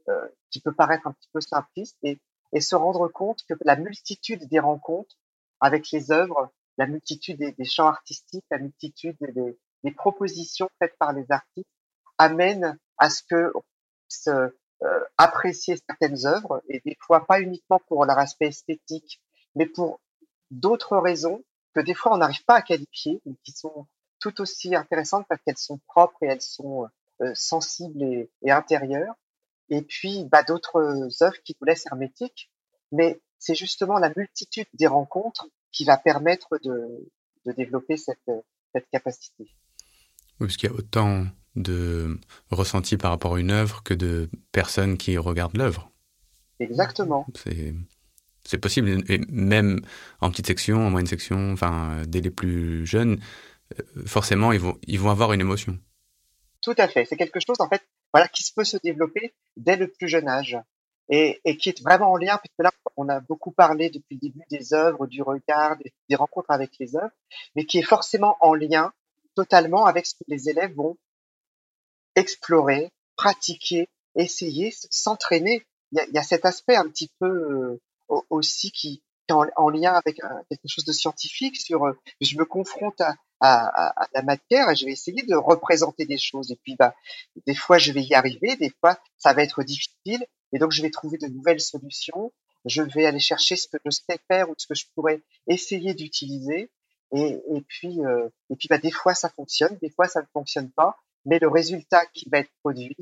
euh, 0.08 0.28
qui 0.50 0.60
peut 0.60 0.72
paraître 0.72 1.06
un 1.06 1.12
petit 1.12 1.28
peu 1.32 1.40
simpliste 1.40 1.98
et, 2.02 2.20
se 2.58 2.74
rendre 2.74 3.08
compte 3.08 3.42
que 3.46 3.52
la 3.64 3.76
multitude 3.76 4.48
des 4.48 4.60
rencontres 4.60 5.14
avec 5.60 5.90
les 5.90 6.10
œuvres, 6.10 6.50
la 6.78 6.86
multitude 6.86 7.36
des, 7.36 7.64
champs 7.66 7.88
artistiques, 7.88 8.46
la 8.50 8.58
multitude 8.58 9.16
des, 9.20 9.90
propositions 9.92 10.70
faites 10.78 10.96
par 10.98 11.12
les 11.12 11.30
artistes 11.30 11.68
amène 12.16 12.78
à 12.96 13.10
ce 13.10 13.22
que 13.28 13.52
se, 14.08 14.30
euh, 14.82 15.04
apprécier 15.18 15.76
certaines 15.88 16.26
œuvres 16.26 16.62
et 16.68 16.80
des 16.84 16.96
fois 17.00 17.26
pas 17.26 17.40
uniquement 17.40 17.80
pour 17.88 18.04
leur 18.04 18.18
aspect 18.18 18.48
esthétique, 18.48 19.22
mais 19.54 19.66
pour 19.66 20.00
d'autres 20.50 20.96
raisons 20.98 21.42
que 21.74 21.80
des 21.80 21.94
fois 21.94 22.14
on 22.14 22.18
n'arrive 22.18 22.44
pas 22.44 22.56
à 22.56 22.62
qualifier, 22.62 23.20
mais 23.24 23.34
qui 23.42 23.52
sont 23.52 23.86
tout 24.20 24.40
aussi 24.40 24.74
intéressantes 24.74 25.26
parce 25.28 25.40
qu'elles 25.42 25.58
sont 25.58 25.78
propres 25.86 26.22
et 26.22 26.26
elles 26.26 26.42
sont 26.42 26.88
euh, 27.22 27.32
sensibles 27.34 28.02
et, 28.02 28.50
intérieures. 28.50 29.14
Et 29.68 29.82
puis 29.82 30.24
bah, 30.30 30.42
d'autres 30.42 31.22
œuvres 31.22 31.42
qui 31.44 31.56
vous 31.58 31.66
laissent 31.66 31.86
hermétiques, 31.86 32.50
mais 32.92 33.20
c'est 33.38 33.54
justement 33.54 33.98
la 33.98 34.12
multitude 34.16 34.66
des 34.74 34.86
rencontres 34.86 35.48
qui 35.72 35.84
va 35.84 35.96
permettre 35.96 36.58
de, 36.62 37.10
de 37.44 37.52
développer 37.52 37.96
cette, 37.96 38.30
cette 38.72 38.88
capacité. 38.90 39.50
Oui, 40.40 40.46
parce 40.46 40.56
qu'il 40.56 40.70
y 40.70 40.72
a 40.72 40.76
autant 40.76 41.26
de 41.54 42.18
ressenti 42.50 42.96
par 42.96 43.10
rapport 43.10 43.36
à 43.36 43.40
une 43.40 43.50
œuvre 43.50 43.82
que 43.82 43.94
de 43.94 44.28
personnes 44.52 44.98
qui 44.98 45.16
regardent 45.18 45.56
l'œuvre. 45.56 45.90
Exactement. 46.60 47.26
C'est 48.44 48.58
possible, 48.58 49.02
et 49.10 49.18
même 49.28 49.80
en 50.20 50.30
petite 50.30 50.46
section, 50.46 50.86
en 50.86 50.90
moyenne 50.90 51.08
section, 51.08 51.52
enfin, 51.52 52.02
dès 52.06 52.20
les 52.20 52.30
plus 52.30 52.86
jeunes, 52.86 53.20
euh, 53.76 53.82
forcément, 54.06 54.52
ils 54.52 54.60
vont, 54.60 54.78
ils 54.86 55.00
vont 55.00 55.10
avoir 55.10 55.32
une 55.32 55.40
émotion. 55.40 55.78
Tout 56.62 56.74
à 56.78 56.86
fait. 56.86 57.04
C'est 57.06 57.16
quelque 57.16 57.40
chose, 57.40 57.56
en 57.60 57.68
fait, 57.68 57.82
voilà, 58.16 58.28
qui 58.28 58.50
peut 58.50 58.64
se 58.64 58.78
développer 58.78 59.34
dès 59.58 59.76
le 59.76 59.88
plus 59.88 60.08
jeune 60.08 60.26
âge. 60.26 60.56
Et, 61.10 61.38
qui 61.58 61.68
est 61.68 61.82
vraiment 61.82 62.12
en 62.12 62.16
lien, 62.16 62.38
puisque 62.38 62.58
là, 62.60 62.70
on 62.96 63.10
a 63.10 63.20
beaucoup 63.20 63.50
parlé 63.52 63.90
depuis 63.90 64.14
le 64.14 64.20
début 64.20 64.42
des 64.50 64.72
œuvres, 64.72 65.06
du 65.06 65.20
regard, 65.20 65.76
des, 66.08 66.16
rencontres 66.16 66.50
avec 66.50 66.70
les 66.80 66.96
œuvres, 66.96 67.12
mais 67.54 67.66
qui 67.66 67.78
est 67.78 67.82
forcément 67.82 68.38
en 68.40 68.54
lien 68.54 68.90
totalement 69.34 69.84
avec 69.84 70.06
ce 70.06 70.14
que 70.14 70.24
les 70.28 70.48
élèves 70.48 70.74
vont 70.74 70.96
explorer, 72.14 72.90
pratiquer, 73.16 73.86
essayer, 74.14 74.72
s'entraîner. 74.90 75.66
Il, 75.92 76.02
y 76.10 76.18
a, 76.18 76.22
cet 76.22 76.46
aspect 76.46 76.74
un 76.74 76.88
petit 76.88 77.10
peu 77.20 77.28
euh, 77.28 78.20
aussi 78.30 78.72
qui 78.72 79.02
est 79.28 79.32
en, 79.32 79.44
en 79.56 79.68
lien 79.68 79.92
avec 79.92 80.24
euh, 80.24 80.28
quelque 80.48 80.68
chose 80.68 80.86
de 80.86 80.92
scientifique 80.92 81.56
sur 81.56 81.84
euh, 81.84 81.92
je 82.22 82.38
me 82.38 82.46
confronte 82.46 82.98
à, 83.02 83.14
à, 83.40 84.02
à, 84.02 84.08
la 84.14 84.22
matière 84.22 84.70
et 84.70 84.76
je 84.76 84.84
vais 84.86 84.92
essayer 84.92 85.22
de 85.22 85.34
représenter 85.34 86.06
des 86.06 86.18
choses. 86.18 86.50
Et 86.50 86.56
puis 86.56 86.76
bah 86.76 86.94
des 87.46 87.54
fois 87.54 87.78
je 87.78 87.92
vais 87.92 88.02
y 88.02 88.14
arriver 88.14 88.56
des 88.56 88.72
fois 88.80 88.98
ça 89.18 89.32
va 89.32 89.42
être 89.42 89.62
difficile. 89.62 90.24
Et 90.52 90.58
donc 90.58 90.72
je 90.72 90.82
vais 90.82 90.90
trouver 90.90 91.18
de 91.18 91.26
nouvelles 91.26 91.60
solutions. 91.60 92.32
Je 92.64 92.82
vais 92.82 93.06
aller 93.06 93.20
chercher 93.20 93.56
ce 93.56 93.68
que 93.68 93.78
je 93.84 93.90
sais 93.90 94.18
faire 94.28 94.50
ou 94.50 94.54
ce 94.56 94.66
que 94.66 94.74
je 94.74 94.86
pourrais 94.94 95.22
essayer 95.46 95.94
d'utiliser. 95.94 96.70
Et, 97.12 97.40
et 97.54 97.60
puis 97.68 98.04
euh, 98.04 98.28
et 98.50 98.56
puis 98.56 98.68
bah 98.68 98.78
des 98.78 98.90
fois 98.90 99.14
ça 99.14 99.28
fonctionne 99.28 99.78
des 99.80 99.90
fois 99.90 100.08
ça 100.08 100.20
ne 100.20 100.26
fonctionne 100.32 100.70
pas. 100.70 100.96
Mais 101.24 101.38
le 101.38 101.48
résultat 101.48 102.06
qui 102.14 102.28
va 102.30 102.38
être 102.38 102.50
produit 102.62 102.96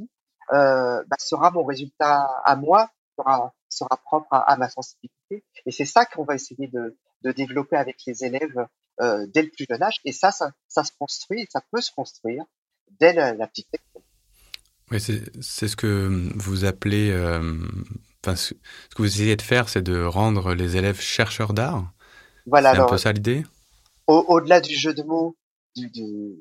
euh, 0.53 1.03
bah, 1.07 1.17
sera 1.19 1.51
mon 1.51 1.65
résultat 1.65 2.29
à 2.45 2.57
moi, 2.57 2.91
sera, 3.17 3.55
sera 3.69 3.97
propre 4.05 4.29
à, 4.31 4.41
à 4.41 4.57
ma 4.57 4.69
sensibilité. 4.69 5.45
Et 5.67 5.71
c'est 5.71 5.85
ça 5.85 6.05
qu'on 6.05 6.25
va 6.25 6.35
essayer 6.35 6.69
de, 6.69 6.97
de, 7.23 7.33
développer 7.33 7.77
avec 7.77 7.97
les 8.07 8.25
élèves 8.25 8.67
euh, 9.01 9.27
dès 9.33 9.43
le 9.43 9.51
plus 9.51 9.67
jeune 9.69 9.83
âge. 9.83 10.01
Et 10.05 10.13
ça, 10.13 10.31
ça, 10.31 10.53
ça, 10.69 10.85
se 10.85 10.93
construit, 10.99 11.47
ça 11.51 11.61
peut 11.73 11.81
se 11.81 11.91
construire 11.93 12.45
dès 13.01 13.13
la, 13.13 13.35
la 13.35 13.47
petite 13.47 13.69
école. 13.73 14.03
Oui, 14.91 15.01
c'est 15.01 15.69
ce 15.69 15.77
que 15.77 16.31
vous 16.35 16.65
appelez, 16.65 17.11
euh, 17.11 17.59
enfin, 18.23 18.37
ce 18.37 18.53
que 18.53 18.99
vous 18.99 19.07
essayez 19.07 19.37
de 19.37 19.43
faire, 19.43 19.69
c'est 19.69 19.83
de 19.83 20.05
rendre 20.05 20.55
les 20.55 20.77
élèves 20.77 21.01
chercheurs 21.01 21.55
d'art. 21.55 21.93
Voilà. 22.47 22.75
C'est 22.75 22.81
un 22.81 22.87
peu 22.87 22.99
ça 22.99 23.13
l'idée? 23.13 23.45
Au-delà 24.07 24.59
au 24.59 24.61
du 24.61 24.75
jeu 24.75 24.93
de 24.93 25.03
mots, 25.03 25.37
du, 25.75 25.89
du, 25.89 26.37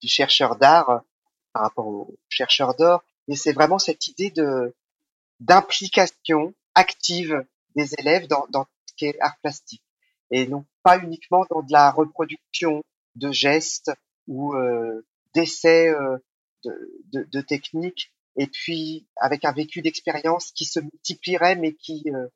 du 0.00 0.08
chercheur 0.08 0.56
d'art 0.56 0.88
euh, 0.90 0.98
par 1.52 1.62
rapport 1.62 1.86
au 1.86 2.16
chercheur 2.28 2.74
d'or, 2.74 3.04
mais 3.28 3.36
c'est 3.36 3.52
vraiment 3.52 3.78
cette 3.78 4.08
idée 4.08 4.30
de 4.30 4.74
d'implication 5.40 6.54
active 6.74 7.44
des 7.74 7.94
élèves 7.98 8.28
dans, 8.28 8.46
dans 8.50 8.66
ce 8.86 8.94
qui 8.96 9.06
est 9.06 9.20
art 9.20 9.36
plastique 9.42 9.82
et 10.32 10.46
non 10.48 10.64
pas 10.82 10.98
uniquement 10.98 11.46
dans 11.50 11.62
de 11.62 11.70
la 11.70 11.92
reproduction 11.92 12.82
de 13.14 13.30
gestes 13.30 13.92
ou 14.26 14.54
euh, 14.54 15.06
d'essais 15.34 15.88
euh, 15.88 16.18
de, 16.64 17.02
de, 17.12 17.28
de, 17.30 17.40
techniques 17.40 18.12
et 18.36 18.46
puis 18.46 19.06
avec 19.16 19.44
un 19.44 19.52
vécu 19.52 19.82
d'expérience 19.82 20.50
qui 20.52 20.64
se 20.64 20.80
multiplierait 20.80 21.56
mais 21.56 21.74
qui 21.74 22.02
euh, 22.06 22.26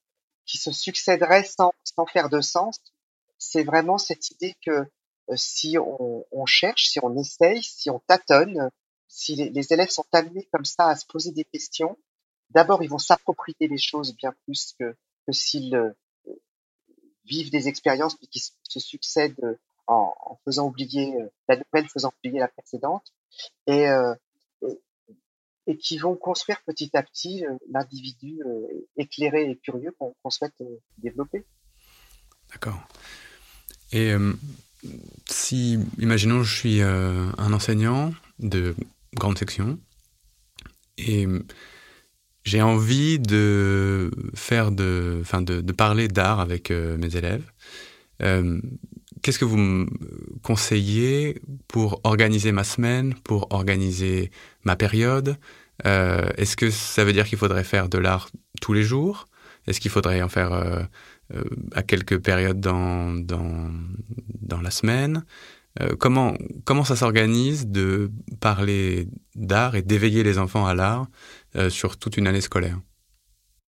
qui 0.45 0.59
se 0.59 0.71
succéderait 0.71 1.45
sans, 1.45 1.73
sans 1.85 2.07
faire 2.07 2.29
de 2.29 2.41
sens. 2.41 2.79
C'est 3.39 3.65
vraiment 3.65 3.99
cette 3.99 4.31
idée 4.31 4.55
que 4.65 4.71
euh, 4.71 5.37
si 5.37 5.77
on, 5.79 6.25
on, 6.31 6.47
cherche, 6.47 6.87
si 6.87 7.01
on 7.03 7.17
essaye, 7.17 7.63
si 7.63 7.91
on 7.91 7.99
tâtonne, 8.07 8.71
si 9.09 9.35
les, 9.35 9.51
les, 9.51 9.73
élèves 9.73 9.91
sont 9.91 10.07
amenés 10.13 10.49
comme 10.53 10.65
ça 10.65 10.89
à 10.89 10.97
se 10.97 11.05
poser 11.05 11.33
des 11.33 11.45
questions, 11.45 11.99
d'abord 12.51 12.83
ils 12.83 12.89
vont 12.89 12.99
s'approprier 12.99 13.67
les 13.69 13.79
choses 13.79 14.15
bien 14.15 14.33
plus 14.45 14.75
que, 14.79 14.97
que 15.27 15.33
s'ils 15.33 15.75
euh, 15.75 15.91
vivent 17.27 17.51
des 17.51 17.69
expériences 17.69 18.17
qui 18.31 18.41
se 18.41 18.81
succèdent 18.81 19.59
en, 19.87 20.15
en, 20.19 20.39
faisant 20.45 20.67
oublier 20.67 21.15
euh, 21.17 21.29
la 21.49 21.57
nouvelle, 21.57 21.89
faisant 21.89 22.13
oublier 22.19 22.41
la 22.41 22.49
précédente, 22.49 23.13
et, 23.67 23.89
euh, 23.89 24.15
qui 25.81 25.99
vont 25.99 26.17
construire 26.17 26.63
petit 26.65 26.91
à 26.95 27.03
petit 27.03 27.45
l'individu 27.71 28.39
éclairé 28.97 29.51
et 29.51 29.57
curieux 29.57 29.93
qu'on 29.99 30.13
qu 30.13 30.31
souhaite 30.31 30.55
développer. 30.99 31.45
D'accord. 32.53 32.79
Et 33.91 34.15
si, 35.29 35.79
imaginons, 35.99 36.43
je 36.43 36.57
suis 36.57 36.83
euh, 36.83 37.27
un 37.39 37.53
enseignant 37.53 38.13
de 38.39 38.75
grande 39.15 39.39
section. 39.39 39.79
Et 40.99 41.27
j'ai 42.47 42.63
envie 42.63 43.19
de 43.19 44.11
faire 44.35 44.71
de, 44.71 45.19
enfin 45.21 45.43
de, 45.43 45.61
parler 45.73 46.07
d'art 46.07 46.39
avec 46.39 46.71
euh, 46.71 46.97
mes 46.97 47.17
élèves. 47.17 47.43
Euh, 48.23 48.61
qu'est-ce 49.21 49.41
que 49.41 49.45
vous 49.45 49.57
me 49.57 49.87
conseillez 50.43 51.43
pour 51.67 52.01
organiser 52.05 52.53
ma 52.53 52.63
semaine, 52.63 53.15
pour 53.25 53.49
organiser 53.51 54.31
ma 54.63 54.77
période? 54.77 55.37
Euh, 55.87 56.31
Est-ce 56.37 56.57
que 56.57 56.71
ça 56.71 57.05
veut 57.05 57.13
dire 57.13 57.27
qu'il 57.27 57.37
faudrait 57.37 57.65
faire 57.65 57.89
de 57.89 57.99
l'art 57.99 58.31
tous 58.63 58.73
les 58.73 58.85
jours? 58.85 59.27
Est-ce 59.67 59.81
qu'il 59.81 59.91
faudrait 59.91 60.23
en 60.23 60.29
faire 60.29 60.87
à 61.75 61.83
quelques 61.83 62.21
périodes 62.21 62.61
dans, 62.61 63.13
dans, 63.17 63.69
dans 64.41 64.61
la 64.61 64.71
semaine? 64.71 65.25
Comment, 65.99 66.35
comment 66.65 66.85
ça 66.85 66.95
s'organise 66.95 67.67
de 67.67 68.13
parler 68.39 69.09
d'art 69.35 69.75
et 69.75 69.83
d'éveiller 69.83 70.23
les 70.23 70.39
enfants 70.39 70.67
à 70.67 70.75
l'art 70.75 71.09
euh, 71.57 71.71
sur 71.71 71.99
toute 71.99 72.17
une 72.17 72.27
année 72.27 72.41
scolaire 72.41 72.79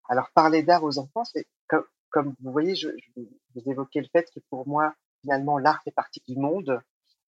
Alors 0.08 0.30
parler 0.34 0.64
d'art 0.64 0.84
aux 0.84 0.98
enfants, 1.00 1.26
c'est 1.26 1.48
comme, 1.68 2.36
vous 2.42 2.52
voyez, 2.52 2.76
je, 2.76 2.90
vous 3.18 3.62
évoquez 3.66 4.00
le 4.00 4.08
fait 4.08 4.30
que 4.34 4.40
pour 4.52 4.68
moi, 4.68 4.94
finalement, 5.22 5.58
l'art 5.58 5.82
fait 5.84 5.92
partie 5.92 6.22
du 6.28 6.36
monde. 6.38 6.80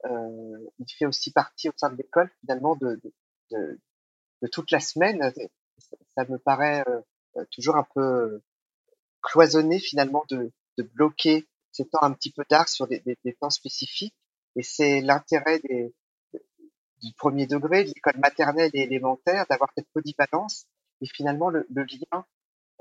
Euh, 0.05 0.69
il 0.77 0.85
fait 0.87 1.07
aussi 1.07 1.31
partie 1.31 1.69
au 1.69 1.71
sein 1.75 1.89
de 1.89 1.97
l'école, 1.97 2.29
finalement, 2.41 2.75
de, 2.75 3.01
toute 4.51 4.69
la 4.69 4.79
semaine. 4.79 5.33
Ça, 6.15 6.25
me 6.29 6.37
paraît 6.37 6.85
euh, 6.87 7.45
toujours 7.51 7.77
un 7.77 7.87
peu 7.95 8.41
cloisonné, 9.23 9.79
finalement, 9.79 10.23
de, 10.29 10.51
bloquer 10.93 11.47
ces 11.71 11.87
temps 11.87 12.03
un 12.03 12.11
petit 12.13 12.31
peu 12.31 12.43
d'art 12.47 12.69
sur 12.69 12.87
des 12.87 13.37
temps 13.41 13.49
spécifiques. 13.49 14.15
Et 14.55 14.61
c'est 14.61 15.01
l'intérêt 15.01 15.59
des, 15.59 15.93
du 17.01 17.13
premier 17.13 17.47
degré, 17.47 17.83
de 17.83 17.89
l'école 17.89 18.17
maternelle 18.17 18.71
et 18.73 18.81
élémentaire, 18.81 19.45
d'avoir 19.49 19.71
cette 19.75 19.89
polyvalence. 19.89 20.65
Et 21.01 21.05
finalement, 21.07 21.49
le, 21.49 21.67
le 21.69 21.83
lien, 21.83 22.25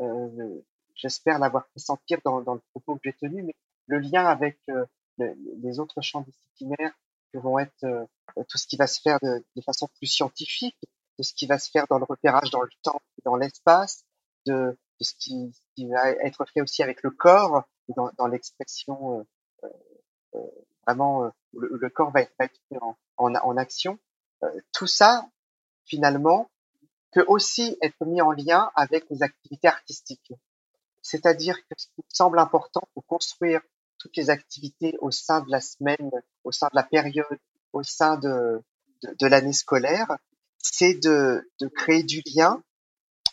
euh, 0.00 0.60
j'espère 0.94 1.38
l'avoir 1.38 1.66
fait 1.72 1.80
sentir 1.80 2.18
dans, 2.24 2.40
dans, 2.40 2.54
le 2.54 2.62
propos 2.70 2.94
que 2.94 3.00
j'ai 3.04 3.12
tenu, 3.12 3.42
mais 3.42 3.54
le 3.86 3.98
lien 3.98 4.24
avec 4.24 4.58
euh, 4.68 4.84
les 5.18 5.78
autres 5.80 6.00
champs 6.00 6.22
disciplinaires 6.22 6.92
que 7.32 7.38
vont 7.38 7.58
être 7.58 7.84
euh, 7.84 8.04
tout 8.48 8.58
ce 8.58 8.66
qui 8.66 8.76
va 8.76 8.86
se 8.86 9.00
faire 9.00 9.18
de, 9.22 9.44
de, 9.56 9.62
façon 9.62 9.88
plus 9.98 10.06
scientifique, 10.06 10.76
de 11.18 11.22
ce 11.22 11.34
qui 11.34 11.46
va 11.46 11.58
se 11.58 11.70
faire 11.70 11.86
dans 11.88 11.98
le 11.98 12.04
repérage 12.04 12.50
dans 12.50 12.62
le 12.62 12.70
temps 12.82 13.00
et 13.18 13.22
dans 13.24 13.36
l'espace, 13.36 14.04
de, 14.46 14.76
de, 15.00 15.04
ce 15.04 15.14
qui, 15.18 15.52
qui, 15.74 15.88
va 15.88 16.10
être 16.10 16.44
fait 16.46 16.60
aussi 16.60 16.82
avec 16.82 17.02
le 17.02 17.10
corps, 17.10 17.64
dans, 17.88 18.10
dans 18.16 18.26
l'expression 18.26 19.20
euh, 19.64 19.68
euh, 20.34 20.46
vraiment, 20.86 21.30
le, 21.52 21.68
le, 21.80 21.90
corps 21.90 22.10
va 22.10 22.22
être, 22.22 22.34
être 22.40 22.58
en, 22.80 22.96
en, 23.16 23.34
en 23.34 23.56
action. 23.56 23.98
Euh, 24.42 24.48
tout 24.72 24.86
ça, 24.86 25.28
finalement, 25.84 26.50
peut 27.12 27.24
aussi 27.28 27.76
être 27.80 28.04
mis 28.04 28.20
en 28.20 28.32
lien 28.32 28.70
avec 28.74 29.04
les 29.10 29.22
activités 29.22 29.68
artistiques. 29.68 30.32
C'est-à-dire 31.02 31.56
que 31.56 31.74
ce 31.76 31.86
qui 31.86 32.00
me 32.00 32.14
semble 32.14 32.38
important 32.38 32.82
pour 32.94 33.06
construire 33.06 33.60
toutes 33.98 34.16
les 34.16 34.30
activités 34.30 34.96
au 35.00 35.10
sein 35.10 35.40
de 35.40 35.50
la 35.50 35.60
semaine, 35.60 36.10
au 36.42 36.52
sein 36.52 36.66
de 36.66 36.76
la 36.76 36.82
période, 36.82 37.38
au 37.72 37.82
sein 37.82 38.16
de, 38.16 38.62
de, 39.02 39.14
de 39.18 39.26
l'année 39.26 39.52
scolaire, 39.52 40.16
c'est 40.58 40.94
de, 40.94 41.50
de, 41.60 41.68
créer 41.68 42.02
du 42.02 42.22
lien 42.34 42.62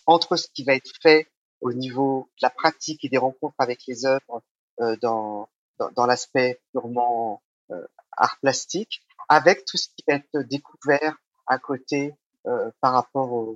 entre 0.05 0.35
ce 0.35 0.47
qui 0.53 0.63
va 0.63 0.75
être 0.75 0.91
fait 1.01 1.31
au 1.61 1.73
niveau 1.73 2.29
de 2.37 2.41
la 2.43 2.49
pratique 2.49 3.03
et 3.05 3.09
des 3.09 3.17
rencontres 3.17 3.55
avec 3.57 3.85
les 3.87 4.05
œuvres 4.05 4.43
euh, 4.81 4.95
dans, 5.01 5.49
dans, 5.95 6.05
l'aspect 6.05 6.61
purement 6.71 7.41
euh, 7.71 7.85
art 8.17 8.37
plastique 8.41 9.01
avec 9.29 9.65
tout 9.65 9.77
ce 9.77 9.87
qui 9.87 10.03
va 10.07 10.15
être 10.15 10.39
découvert 10.47 11.15
à 11.47 11.57
côté 11.57 12.13
euh, 12.47 12.71
par 12.81 12.93
rapport 12.93 13.55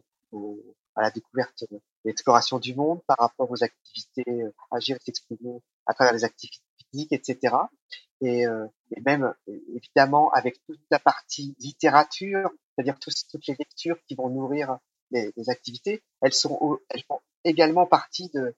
à 0.96 1.02
la 1.02 1.12
découverte 1.12 1.66
l'exploration 2.04 2.60
du 2.60 2.76
monde, 2.76 3.02
par 3.08 3.18
rapport 3.18 3.50
aux 3.50 3.64
activités 3.64 4.24
euh, 4.28 4.54
agir 4.72 4.96
et 4.96 5.00
s'exprimer 5.04 5.62
à 5.86 5.94
travers 5.94 6.14
les 6.14 6.24
activités 6.24 6.64
physiques, 6.92 7.12
etc. 7.12 7.56
Et, 8.22 8.48
euh, 8.48 8.68
et, 8.96 9.02
même 9.02 9.34
évidemment 9.74 10.32
avec 10.32 10.64
toute 10.66 10.80
la 10.92 11.00
partie 11.00 11.56
littérature, 11.60 12.50
c'est-à-dire 12.76 12.98
toutes 13.00 13.48
les 13.48 13.56
lectures 13.58 13.98
qui 14.08 14.16
vont 14.16 14.30
nourrir 14.30 14.78
les, 15.12 15.32
activités, 15.50 16.04
elles 16.22 16.34
sont 16.34 16.80
elles 16.90 17.04
font 17.04 17.22
également 17.44 17.86
partie 17.86 18.30
de, 18.34 18.56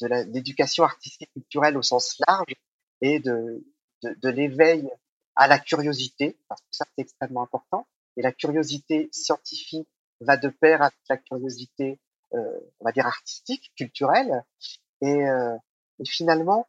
de 0.00 0.06
l'éducation 0.06 0.84
artistique 0.84 1.30
culturelle 1.32 1.76
au 1.76 1.82
sens 1.82 2.18
large 2.26 2.54
et 3.00 3.20
de, 3.20 3.64
de, 4.02 4.28
l'éveil 4.28 4.90
à 5.36 5.46
la 5.46 5.58
curiosité, 5.58 6.38
parce 6.48 6.60
que 6.60 6.66
ça 6.72 6.84
c'est 6.86 7.02
extrêmement 7.02 7.42
important. 7.42 7.86
Et 8.16 8.22
la 8.22 8.32
curiosité 8.32 9.08
scientifique 9.12 9.88
va 10.20 10.36
de 10.36 10.48
pair 10.48 10.82
avec 10.82 10.98
la 11.08 11.16
curiosité, 11.16 12.00
euh, 12.34 12.60
on 12.80 12.84
va 12.84 12.92
dire 12.92 13.06
artistique, 13.06 13.72
culturelle. 13.76 14.44
Et, 15.00 15.28
euh, 15.28 15.56
et, 16.00 16.04
finalement, 16.04 16.68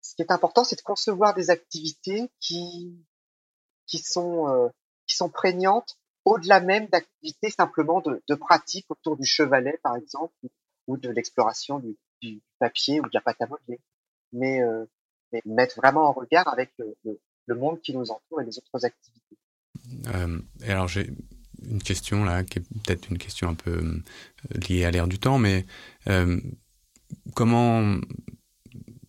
ce 0.00 0.14
qui 0.14 0.22
est 0.22 0.30
important, 0.30 0.64
c'est 0.64 0.76
de 0.76 0.82
concevoir 0.82 1.34
des 1.34 1.50
activités 1.50 2.30
qui 2.40 2.96
qui 3.86 3.98
sont 3.98 4.48
euh, 4.48 4.68
qui 5.06 5.16
sont 5.16 5.28
prégnantes 5.28 5.98
au-delà 6.24 6.60
même 6.60 6.86
d'activités 6.86 7.50
simplement 7.50 8.00
de, 8.00 8.22
de 8.28 8.34
pratique 8.34 8.86
autour 8.88 9.16
du 9.16 9.24
chevalet, 9.24 9.78
par 9.82 9.96
exemple, 9.96 10.34
ou 10.86 10.96
de 10.96 11.08
l'exploration 11.08 11.78
du, 11.78 11.96
du, 12.22 12.40
papier 12.58 13.00
ou 13.00 13.04
de 13.04 13.10
la 13.14 13.20
pâte 13.20 13.40
à 13.40 13.46
modeler. 13.46 13.80
Mais, 14.32 14.62
euh, 14.62 14.84
mettre 15.44 15.76
vraiment 15.76 16.08
en 16.08 16.12
regard 16.12 16.48
avec 16.48 16.72
le, 16.78 16.96
le, 17.46 17.54
monde 17.54 17.80
qui 17.80 17.94
nous 17.94 18.10
entoure 18.10 18.40
et 18.40 18.44
les 18.44 18.58
autres 18.58 18.84
activités. 18.84 19.36
Euh, 20.14 20.38
et 20.62 20.70
alors 20.70 20.88
j'ai 20.88 21.10
une 21.68 21.82
question 21.82 22.24
là, 22.24 22.42
qui 22.44 22.58
est 22.58 22.62
peut-être 22.62 23.10
une 23.10 23.18
question 23.18 23.48
un 23.48 23.54
peu 23.54 23.70
euh, 23.70 24.02
liée 24.68 24.84
à 24.84 24.90
l'ère 24.90 25.08
du 25.08 25.18
temps, 25.18 25.38
mais 25.38 25.66
euh, 26.08 26.40
comment 27.34 27.98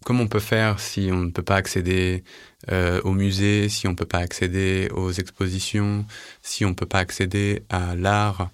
comment 0.06 0.24
on 0.24 0.28
peut 0.28 0.40
faire 0.40 0.80
si 0.80 1.10
on 1.12 1.20
ne 1.20 1.32
peut 1.32 1.44
pas 1.44 1.56
accéder 1.56 2.24
euh, 2.72 3.02
au 3.04 3.12
musée, 3.12 3.70
si 3.70 3.88
on 3.88 3.92
ne 3.92 3.96
peut 3.96 4.06
pas 4.06 4.20
accéder 4.20 4.90
aux 4.94 5.12
expositions, 5.12 6.06
si 6.42 6.66
on 6.66 6.70
ne 6.70 6.76
peut 6.76 6.86
pas 6.86 7.00
accéder 7.00 7.64
à 7.70 7.96
l'art 7.96 8.50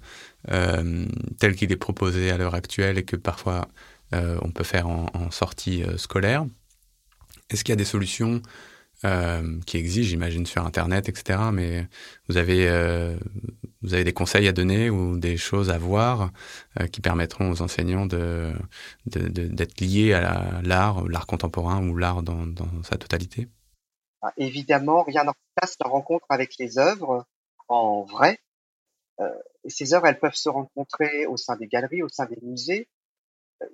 euh, 0.50 1.06
tel 1.39 1.56
qu'il 1.56 1.72
est 1.72 1.78
proposé 1.78 2.32
à 2.32 2.38
l'heure 2.38 2.56
actuelle 2.56 2.98
et 2.98 3.04
que 3.04 3.15
parfois 3.15 3.62
euh, 3.62 3.63
on 4.13 4.52
peut 4.52 4.63
faire 4.63 4.88
en, 4.88 5.32
sortie 5.32 5.84
scolaire 5.98 6.46
Est-ce 7.50 7.63
qu'il 7.63 7.72
y 7.72 7.74
a 7.74 7.78
des 7.78 7.86
solutions 7.86 8.41
euh, 9.06 9.60
qui 9.67 9.78
existe, 9.78 10.10
j'imagine, 10.10 10.48
sur 10.48 10.65
Internet, 10.65 11.08
etc. 11.08 11.39
Mais 11.54 11.88
vous 12.28 12.38
avez, 12.38 12.67
euh, 12.67 13.15
vous 13.84 13.93
avez 13.93 14.04
des 14.04 14.13
conseils 14.13 14.48
à 14.48 14.52
donner 14.52 14.89
ou 14.89 15.20
des 15.20 15.38
choses 15.38 15.70
à 15.70 15.78
voir 15.78 16.32
euh, 16.80 16.88
qui 16.88 17.00
permettront 17.00 17.52
aux 17.52 17.62
enseignants 17.62 18.08
d'être 18.08 19.82
liés 19.82 20.13
à 20.13 20.62
l'art, 20.63 21.08
l'art 21.08 21.28
contemporain 21.28 21.88
ou 21.88 21.96
l'art 21.96 22.24
dans, 22.24 22.48
sa 22.82 22.98
totalité? 22.98 23.48
Ah, 24.24 24.34
Évidemment, 24.38 25.04
rien 25.04 25.26
n'en 25.26 25.36
place 25.56 25.76
la 25.80 25.89
rencontre 25.91 26.26
avec 26.30 26.56
les 26.58 26.80
œuvres 26.80 27.28
en 27.67 28.02
vrai. 28.02 28.39
Euh, 29.20 29.30
ces 29.67 29.93
œuvres, 29.93 30.08
elles 30.08 30.20
peuvent 30.20 30.34
se 30.34 30.50
rencontrer 30.50 31.28
au 31.28 31.38
sein 31.38 31.56
des 31.56 31.67
galeries, 31.67 32.02
au 32.02 32.10
sein 32.10 32.26
des 32.26 32.39
musées. 32.41 32.88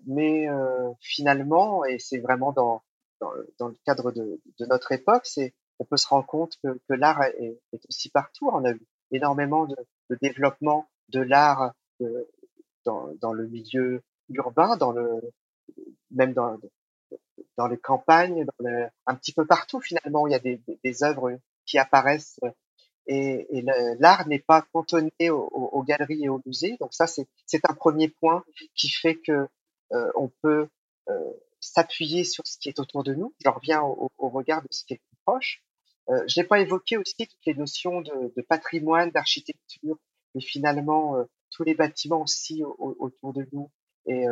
Mais 0.05 0.47
euh, 0.47 0.91
finalement, 0.99 1.85
et 1.85 1.99
c'est 1.99 2.19
vraiment 2.19 2.51
dans, 2.51 2.83
dans, 3.19 3.67
le 3.67 3.77
cadre 3.85 4.11
de, 4.11 4.41
de 4.59 4.65
notre 4.65 4.91
époque, 4.91 5.25
c'est 5.25 5.53
on 5.79 5.85
peut 5.85 5.97
se 5.97 6.07
rendre 6.07 6.25
compte 6.25 6.57
que, 6.63 6.79
que 6.87 6.93
l'art 6.93 7.23
est, 7.23 7.59
est, 7.73 7.85
aussi 7.89 8.09
partout. 8.09 8.49
On 8.51 8.63
a 8.63 8.73
vu 8.73 8.85
énormément 9.11 9.65
de, 9.65 9.75
de 10.09 10.17
développement 10.21 10.87
de 11.09 11.19
l'art 11.19 11.73
euh, 12.01 12.23
dans, 12.85 13.13
dans, 13.21 13.33
le 13.33 13.47
milieu 13.47 14.03
urbain, 14.29 14.77
dans 14.77 14.91
le 14.91 15.21
même 16.11 16.33
dans 16.33 16.57
dans 17.57 17.67
les 17.67 17.77
campagnes, 17.77 18.45
dans 18.45 18.69
le, 18.69 18.87
un 19.05 19.15
petit 19.15 19.33
peu 19.33 19.45
partout 19.45 19.79
finalement. 19.79 20.27
Il 20.27 20.31
y 20.31 20.35
a 20.35 20.39
des, 20.39 20.57
des, 20.67 20.79
des 20.83 21.03
œuvres 21.03 21.37
qui 21.65 21.77
apparaissent 21.77 22.39
et, 23.07 23.57
et 23.57 23.61
l'art 23.99 24.27
n'est 24.27 24.39
pas 24.39 24.61
cantonné 24.73 25.29
aux, 25.29 25.47
aux, 25.47 25.83
galeries 25.83 26.23
et 26.23 26.29
aux 26.29 26.41
musées. 26.45 26.77
Donc 26.79 26.93
ça, 26.93 27.07
c'est 27.07 27.69
un 27.69 27.73
premier 27.73 28.07
point 28.07 28.43
qui 28.75 28.89
fait 28.89 29.15
que 29.15 29.47
euh, 29.93 30.11
on 30.15 30.29
peut 30.41 30.67
euh, 31.09 31.33
s'appuyer 31.59 32.23
sur 32.23 32.45
ce 32.45 32.57
qui 32.57 32.69
est 32.69 32.79
autour 32.79 33.03
de 33.03 33.13
nous. 33.13 33.33
Je 33.43 33.49
reviens 33.49 33.81
au, 33.81 34.11
au 34.17 34.29
regard 34.29 34.61
de 34.61 34.67
ce 34.71 34.83
qui 34.85 34.93
est 34.93 34.97
plus 34.97 35.17
proche. 35.25 35.63
Euh, 36.09 36.23
je 36.27 36.39
n'ai 36.39 36.47
pas 36.47 36.59
évoqué 36.59 36.97
aussi 36.97 37.15
toutes 37.15 37.45
les 37.45 37.53
notions 37.53 38.01
de, 38.01 38.41
patrimoine, 38.47 39.11
d'architecture, 39.11 39.97
mais 40.35 40.41
finalement 40.41 41.17
euh, 41.17 41.23
tous 41.51 41.63
les 41.63 41.75
bâtiments 41.75 42.21
aussi 42.21 42.63
au, 42.63 42.95
autour 42.99 43.33
de 43.33 43.47
nous. 43.53 43.71
Et 44.05 44.25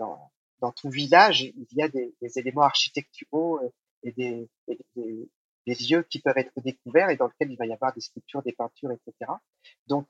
dans, 0.00 0.72
tout 0.72 0.90
village, 0.90 1.42
il 1.42 1.66
y 1.72 1.82
a 1.82 1.88
des, 1.88 2.12
éléments 2.36 2.62
architecturaux 2.62 3.60
et, 4.02 4.10
des, 4.12 4.48
des, 4.66 5.74
lieux 5.74 6.02
qui 6.10 6.20
peuvent 6.20 6.38
être 6.38 6.52
découverts 6.56 7.10
et 7.10 7.16
dans 7.16 7.28
lesquels 7.28 7.52
il 7.52 7.56
va 7.56 7.66
y 7.66 7.72
avoir 7.72 7.92
des 7.94 8.00
sculptures, 8.00 8.42
des 8.42 8.52
peintures, 8.52 8.90
etc. 8.90 9.30
Donc 9.86 10.08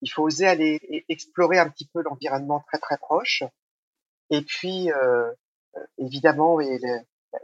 il 0.00 0.10
faut 0.10 0.22
oser 0.22 0.46
aller 0.46 1.04
explorer 1.10 1.58
un 1.58 1.68
petit 1.68 1.86
peu 1.92 2.02
l'environnement 2.02 2.64
très 2.66 2.78
très 2.78 2.96
proche 2.96 3.42
et 4.34 4.42
puis, 4.42 4.90
euh, 4.90 5.32
évidemment, 5.98 6.60
et 6.60 6.78
le, 6.78 6.98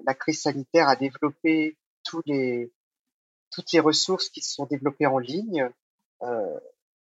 la 0.04 0.14
crise 0.14 0.42
sanitaire 0.42 0.88
a 0.88 0.96
développé 0.96 1.76
toutes 2.02 2.26
les 2.26 2.70
ressources 3.80 4.28
qui 4.28 4.42
se 4.42 4.54
sont 4.54 4.66
développées 4.66 5.06
en 5.06 5.18
ligne 5.18 5.70
euh, 6.22 6.60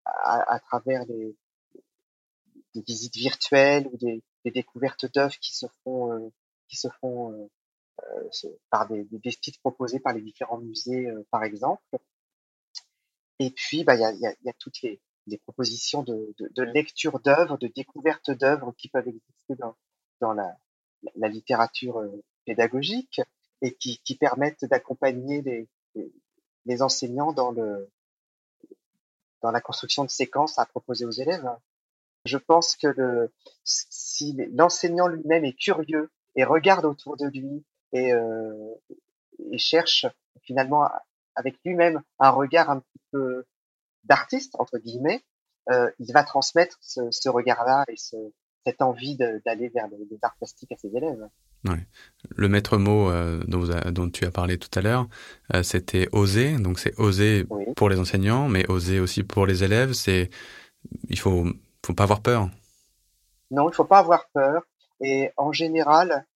à, 0.04 0.60
travers 0.60 1.06
des, 1.06 1.34
visites 2.74 3.16
virtuelles 3.16 3.88
ou 3.90 3.96
des, 3.96 4.22
découvertes 4.50 5.06
d'œuvres 5.12 5.38
qui 5.40 5.56
se 5.56 5.66
font 5.84 6.12
euh, 6.12 6.30
euh, 6.84 7.48
euh 8.02 8.48
par 8.70 8.86
des, 8.88 9.04
des, 9.04 9.30
sites 9.30 9.60
proposés 9.60 10.00
par 10.00 10.12
les 10.12 10.20
différents 10.20 10.58
musées, 10.58 11.08
euh, 11.08 11.26
par 11.30 11.44
exemple. 11.44 11.82
Et 13.38 13.50
puis, 13.50 13.84
bah, 13.84 13.94
il 13.96 14.36
y 14.42 14.48
a 14.48 14.52
toutes 14.58 14.82
les, 14.82 15.00
les 15.30 15.38
propositions 15.38 16.02
de, 16.02 16.34
lecture 16.62 17.20
d'œuvres, 17.20 17.56
de 17.56 17.68
découverte 17.68 18.30
d'œuvres 18.30 18.74
qui 18.76 18.88
peuvent 18.88 19.08
exister 19.08 19.54
dans, 20.20 20.32
la, 20.32 21.28
littérature 21.28 22.02
pédagogique 22.44 23.20
et 23.62 23.74
qui, 23.74 24.16
permettent 24.18 24.64
d'accompagner 24.64 25.68
les, 26.66 26.82
enseignants 26.82 27.32
dans 27.32 27.52
la 29.42 29.60
construction 29.60 30.04
de 30.04 30.10
séquences 30.10 30.58
à 30.58 30.66
proposer 30.66 31.04
aux 31.04 31.10
élèves. 31.10 31.48
Je 32.26 32.36
pense 32.36 32.76
que 32.76 33.30
si 33.64 34.36
l'enseignant 34.52 35.06
lui-même 35.06 35.44
est 35.44 35.58
curieux 35.58 36.10
et 36.36 36.44
regarde 36.44 36.84
autour 36.84 37.16
de 37.16 37.26
lui 37.26 37.64
et, 37.92 38.12
euh, 38.12 38.74
et 39.50 39.58
cherche 39.58 40.06
finalement 40.42 40.88
avec 41.34 41.56
lui-même 41.64 42.02
un 42.18 42.30
regard 42.30 42.70
un 42.70 42.80
petit 42.80 43.00
peu 43.10 43.44
d'artiste 44.04 44.54
entre 44.58 44.78
guillemets, 44.78 45.22
euh, 45.70 45.90
il 45.98 46.12
va 46.12 46.24
transmettre 46.24 46.78
ce, 46.80 47.00
ce 47.10 47.28
regard-là 47.28 47.84
et 47.88 47.96
ce, 47.96 48.16
cette 48.66 48.82
envie 48.82 49.16
d'aller 49.16 49.68
vers 49.68 49.86
les, 49.88 50.18
arts 50.22 50.34
plastiques 50.36 50.72
à 50.72 50.76
ses 50.76 50.94
élèves. 50.96 51.28
Le 52.30 52.48
maître 52.48 52.78
mot 52.78 53.10
euh, 53.10 53.42
dont, 53.46 53.64
dont, 53.90 54.10
tu 54.10 54.24
as 54.24 54.30
parlé 54.30 54.58
tout 54.58 54.70
à 54.78 54.82
l'heure, 54.82 55.06
euh, 55.54 55.62
c'était 55.62 56.08
oser. 56.12 56.56
Donc 56.56 56.78
c'est 56.78 56.98
oser 56.98 57.46
oui. 57.50 57.64
pour 57.76 57.88
les 57.88 57.98
enseignants, 57.98 58.48
mais 58.48 58.68
oser 58.70 58.98
aussi 58.98 59.22
pour 59.22 59.46
les 59.46 59.62
élèves. 59.62 59.92
C'est 59.92 60.30
il 61.08 61.18
faut 61.18 61.46
faut 61.84 61.94
pas 61.94 62.04
avoir 62.04 62.22
peur. 62.22 62.48
Non, 63.50 63.68
il 63.68 63.74
faut 63.74 63.84
pas 63.84 63.98
avoir 63.98 64.28
peur. 64.30 64.62
Et 65.00 65.30
en 65.36 65.52
général, 65.52 66.26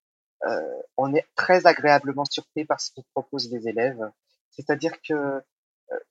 on 0.99 1.15
est 1.15 1.25
très 1.37 1.67
agréablement 1.67 2.25
surpris 2.27 2.67
par 2.67 2.81
ce 2.81 2.91
que 2.91 3.01
proposent 3.15 3.51
les 3.51 3.67
élèves. 3.67 4.11
C'est-à-dire 4.51 4.93
que 5.07 5.43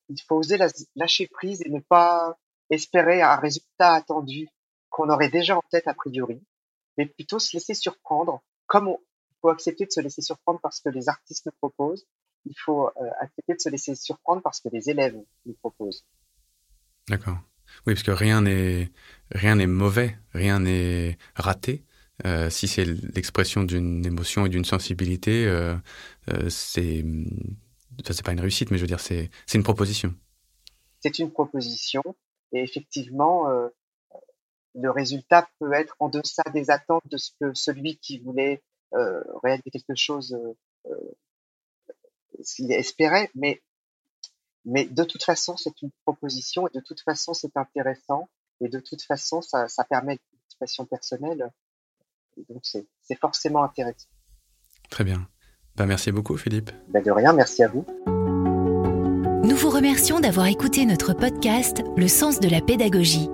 il 0.10 0.22
faut 0.28 0.38
oser 0.38 0.58
lâcher 0.96 1.28
prise 1.28 1.62
et 1.66 1.70
ne 1.70 1.80
pas 1.80 2.38
espérer 2.70 3.22
un 3.22 3.36
résultat 3.36 3.94
attendu 3.94 4.48
qu'on 4.90 5.10
aurait 5.10 5.30
déjà 5.30 5.58
en 5.58 5.64
tête 5.72 5.88
a 5.88 5.94
priori, 5.94 6.42
mais 6.98 7.06
plutôt 7.06 7.40
se 7.40 7.56
laisser 7.56 7.74
surprendre, 7.74 8.44
comme 8.68 8.88
on 8.88 9.00
faut 9.44 9.50
accepter 9.50 9.86
de 9.86 9.92
se 9.92 10.00
laisser 10.00 10.22
surprendre 10.22 10.60
parce 10.64 10.80
que 10.80 10.90
les 10.90 11.10
artistes 11.10 11.46
nous 11.46 11.52
proposent, 11.52 12.06
il 12.46 12.56
faut 12.58 12.88
euh, 12.88 13.10
accepter 13.20 13.54
de 13.54 13.60
se 13.60 13.70
laisser 13.70 13.96
surprendre 13.96 14.42
parce 14.42 14.62
que 14.62 14.70
les 14.72 14.90
élèves 14.90 15.16
nous 15.46 15.54
proposent. 15.54 16.06
D'accord. 17.10 17.38
Oui, 17.86 17.94
parce 17.94 18.04
que 18.04 18.12
rien 18.12 18.42
n'est 18.42 18.92
rien 19.32 19.56
n'est 19.56 19.68
mauvais, 19.68 20.18
rien 20.32 20.60
n'est 20.60 21.18
raté. 21.36 21.84
Euh, 22.26 22.50
si 22.50 22.68
c'est 22.68 22.86
l'expression 22.86 23.64
d'une 23.64 24.06
émotion 24.06 24.46
et 24.46 24.50
d'une 24.50 24.66
sensibilité, 24.66 25.46
euh, 25.46 25.76
c'est 26.50 27.04
ça 28.06 28.14
c'est 28.14 28.26
pas 28.26 28.32
une 28.32 28.40
réussite, 28.40 28.72
mais 28.72 28.78
je 28.78 28.84
veux 28.84 28.88
dire 28.88 29.00
c'est 29.00 29.30
une 29.54 29.64
proposition. 29.64 30.14
C'est 31.02 31.20
une 31.20 31.32
proposition 31.32 32.04
et 32.52 32.62
effectivement 32.62 33.50
euh, 33.50 33.68
le 34.76 34.90
résultat 34.90 35.48
peut 35.60 35.74
être 35.74 35.96
en 36.00 36.10
deçà 36.10 36.44
des 36.54 36.70
attentes 36.70 37.08
de 37.08 37.18
ce 37.18 37.32
que 37.40 37.54
celui 37.54 37.98
qui 37.98 38.20
voulait 38.20 38.64
euh, 38.94 39.22
réaliser 39.44 39.70
quelque 39.72 39.96
chose 39.96 40.38
euh, 40.86 40.94
s'il 42.42 42.72
espérait, 42.72 43.30
mais 43.36 43.62
mais 44.66 44.86
de 44.86 45.04
toute 45.04 45.24
façon 45.24 45.58
c'est 45.58 45.82
une 45.82 45.92
proposition 46.06 46.68
et 46.68 46.72
de 46.74 46.82
toute 46.82 47.02
façon 47.02 47.34
c'est 47.34 47.56
intéressant 47.58 48.30
et 48.62 48.70
de 48.70 48.80
toute 48.80 49.02
façon 49.04 49.42
ça, 49.42 49.68
ça 49.68 49.84
permet 49.84 50.14
une 50.14 50.40
expression 50.48 50.86
personnelle 50.86 51.52
et 52.38 52.46
donc 52.50 52.66
c'est 52.66 52.88
c'est 53.02 53.20
forcément 53.20 53.64
intéressant. 53.64 54.08
Très 54.90 55.04
bien. 55.04 55.28
Ben, 55.76 55.86
merci 55.86 56.12
beaucoup 56.12 56.38
Philippe. 56.38 56.72
Ben, 56.90 57.04
de 57.04 57.12
rien, 57.12 57.34
merci 57.34 57.64
à 57.64 57.68
vous. 57.68 57.86
Nous 59.44 59.56
vous 59.56 59.70
remercions 59.70 60.20
d'avoir 60.20 60.48
écouté 60.48 60.86
notre 60.86 61.14
podcast 61.14 61.84
Le 61.98 62.08
sens 62.08 62.40
de 62.40 62.48
la 62.48 62.62
pédagogie. 62.62 63.30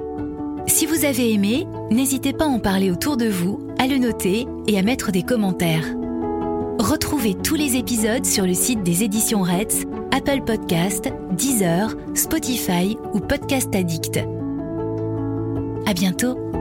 Si 0.67 0.86
vous 0.86 1.06
avez 1.06 1.34
aimé, 1.34 1.67
n'hésitez 1.91 2.34
pas 2.34 2.45
à 2.45 2.49
en 2.49 2.60
parler 2.60 2.91
autour 2.91 3.17
de 3.17 3.28
vous, 3.28 3.67
à 3.78 3.88
le 3.88 3.97
noter 3.97 4.47
et 4.67 4.78
à 4.78 4.84
mettre 4.84 5.12
des 5.12 5.23
commentaires. 5.23 5.86
Retrouvez 6.80 7.36
tous 7.36 7.56
les 7.56 7.75
épisodes 7.75 8.25
sur 8.25 8.45
le 8.45 8.54
site 8.54 8.84
des 8.84 9.04
éditions 9.04 9.41
Reds, 9.41 9.86
Apple 10.12 10.41
Podcast, 10.45 11.10
Deezer, 11.32 11.95
Spotify 12.15 12.97
ou 13.13 13.19
Podcast 13.19 13.73
Addict. 13.75 14.19
À 15.86 15.93
bientôt! 15.93 16.58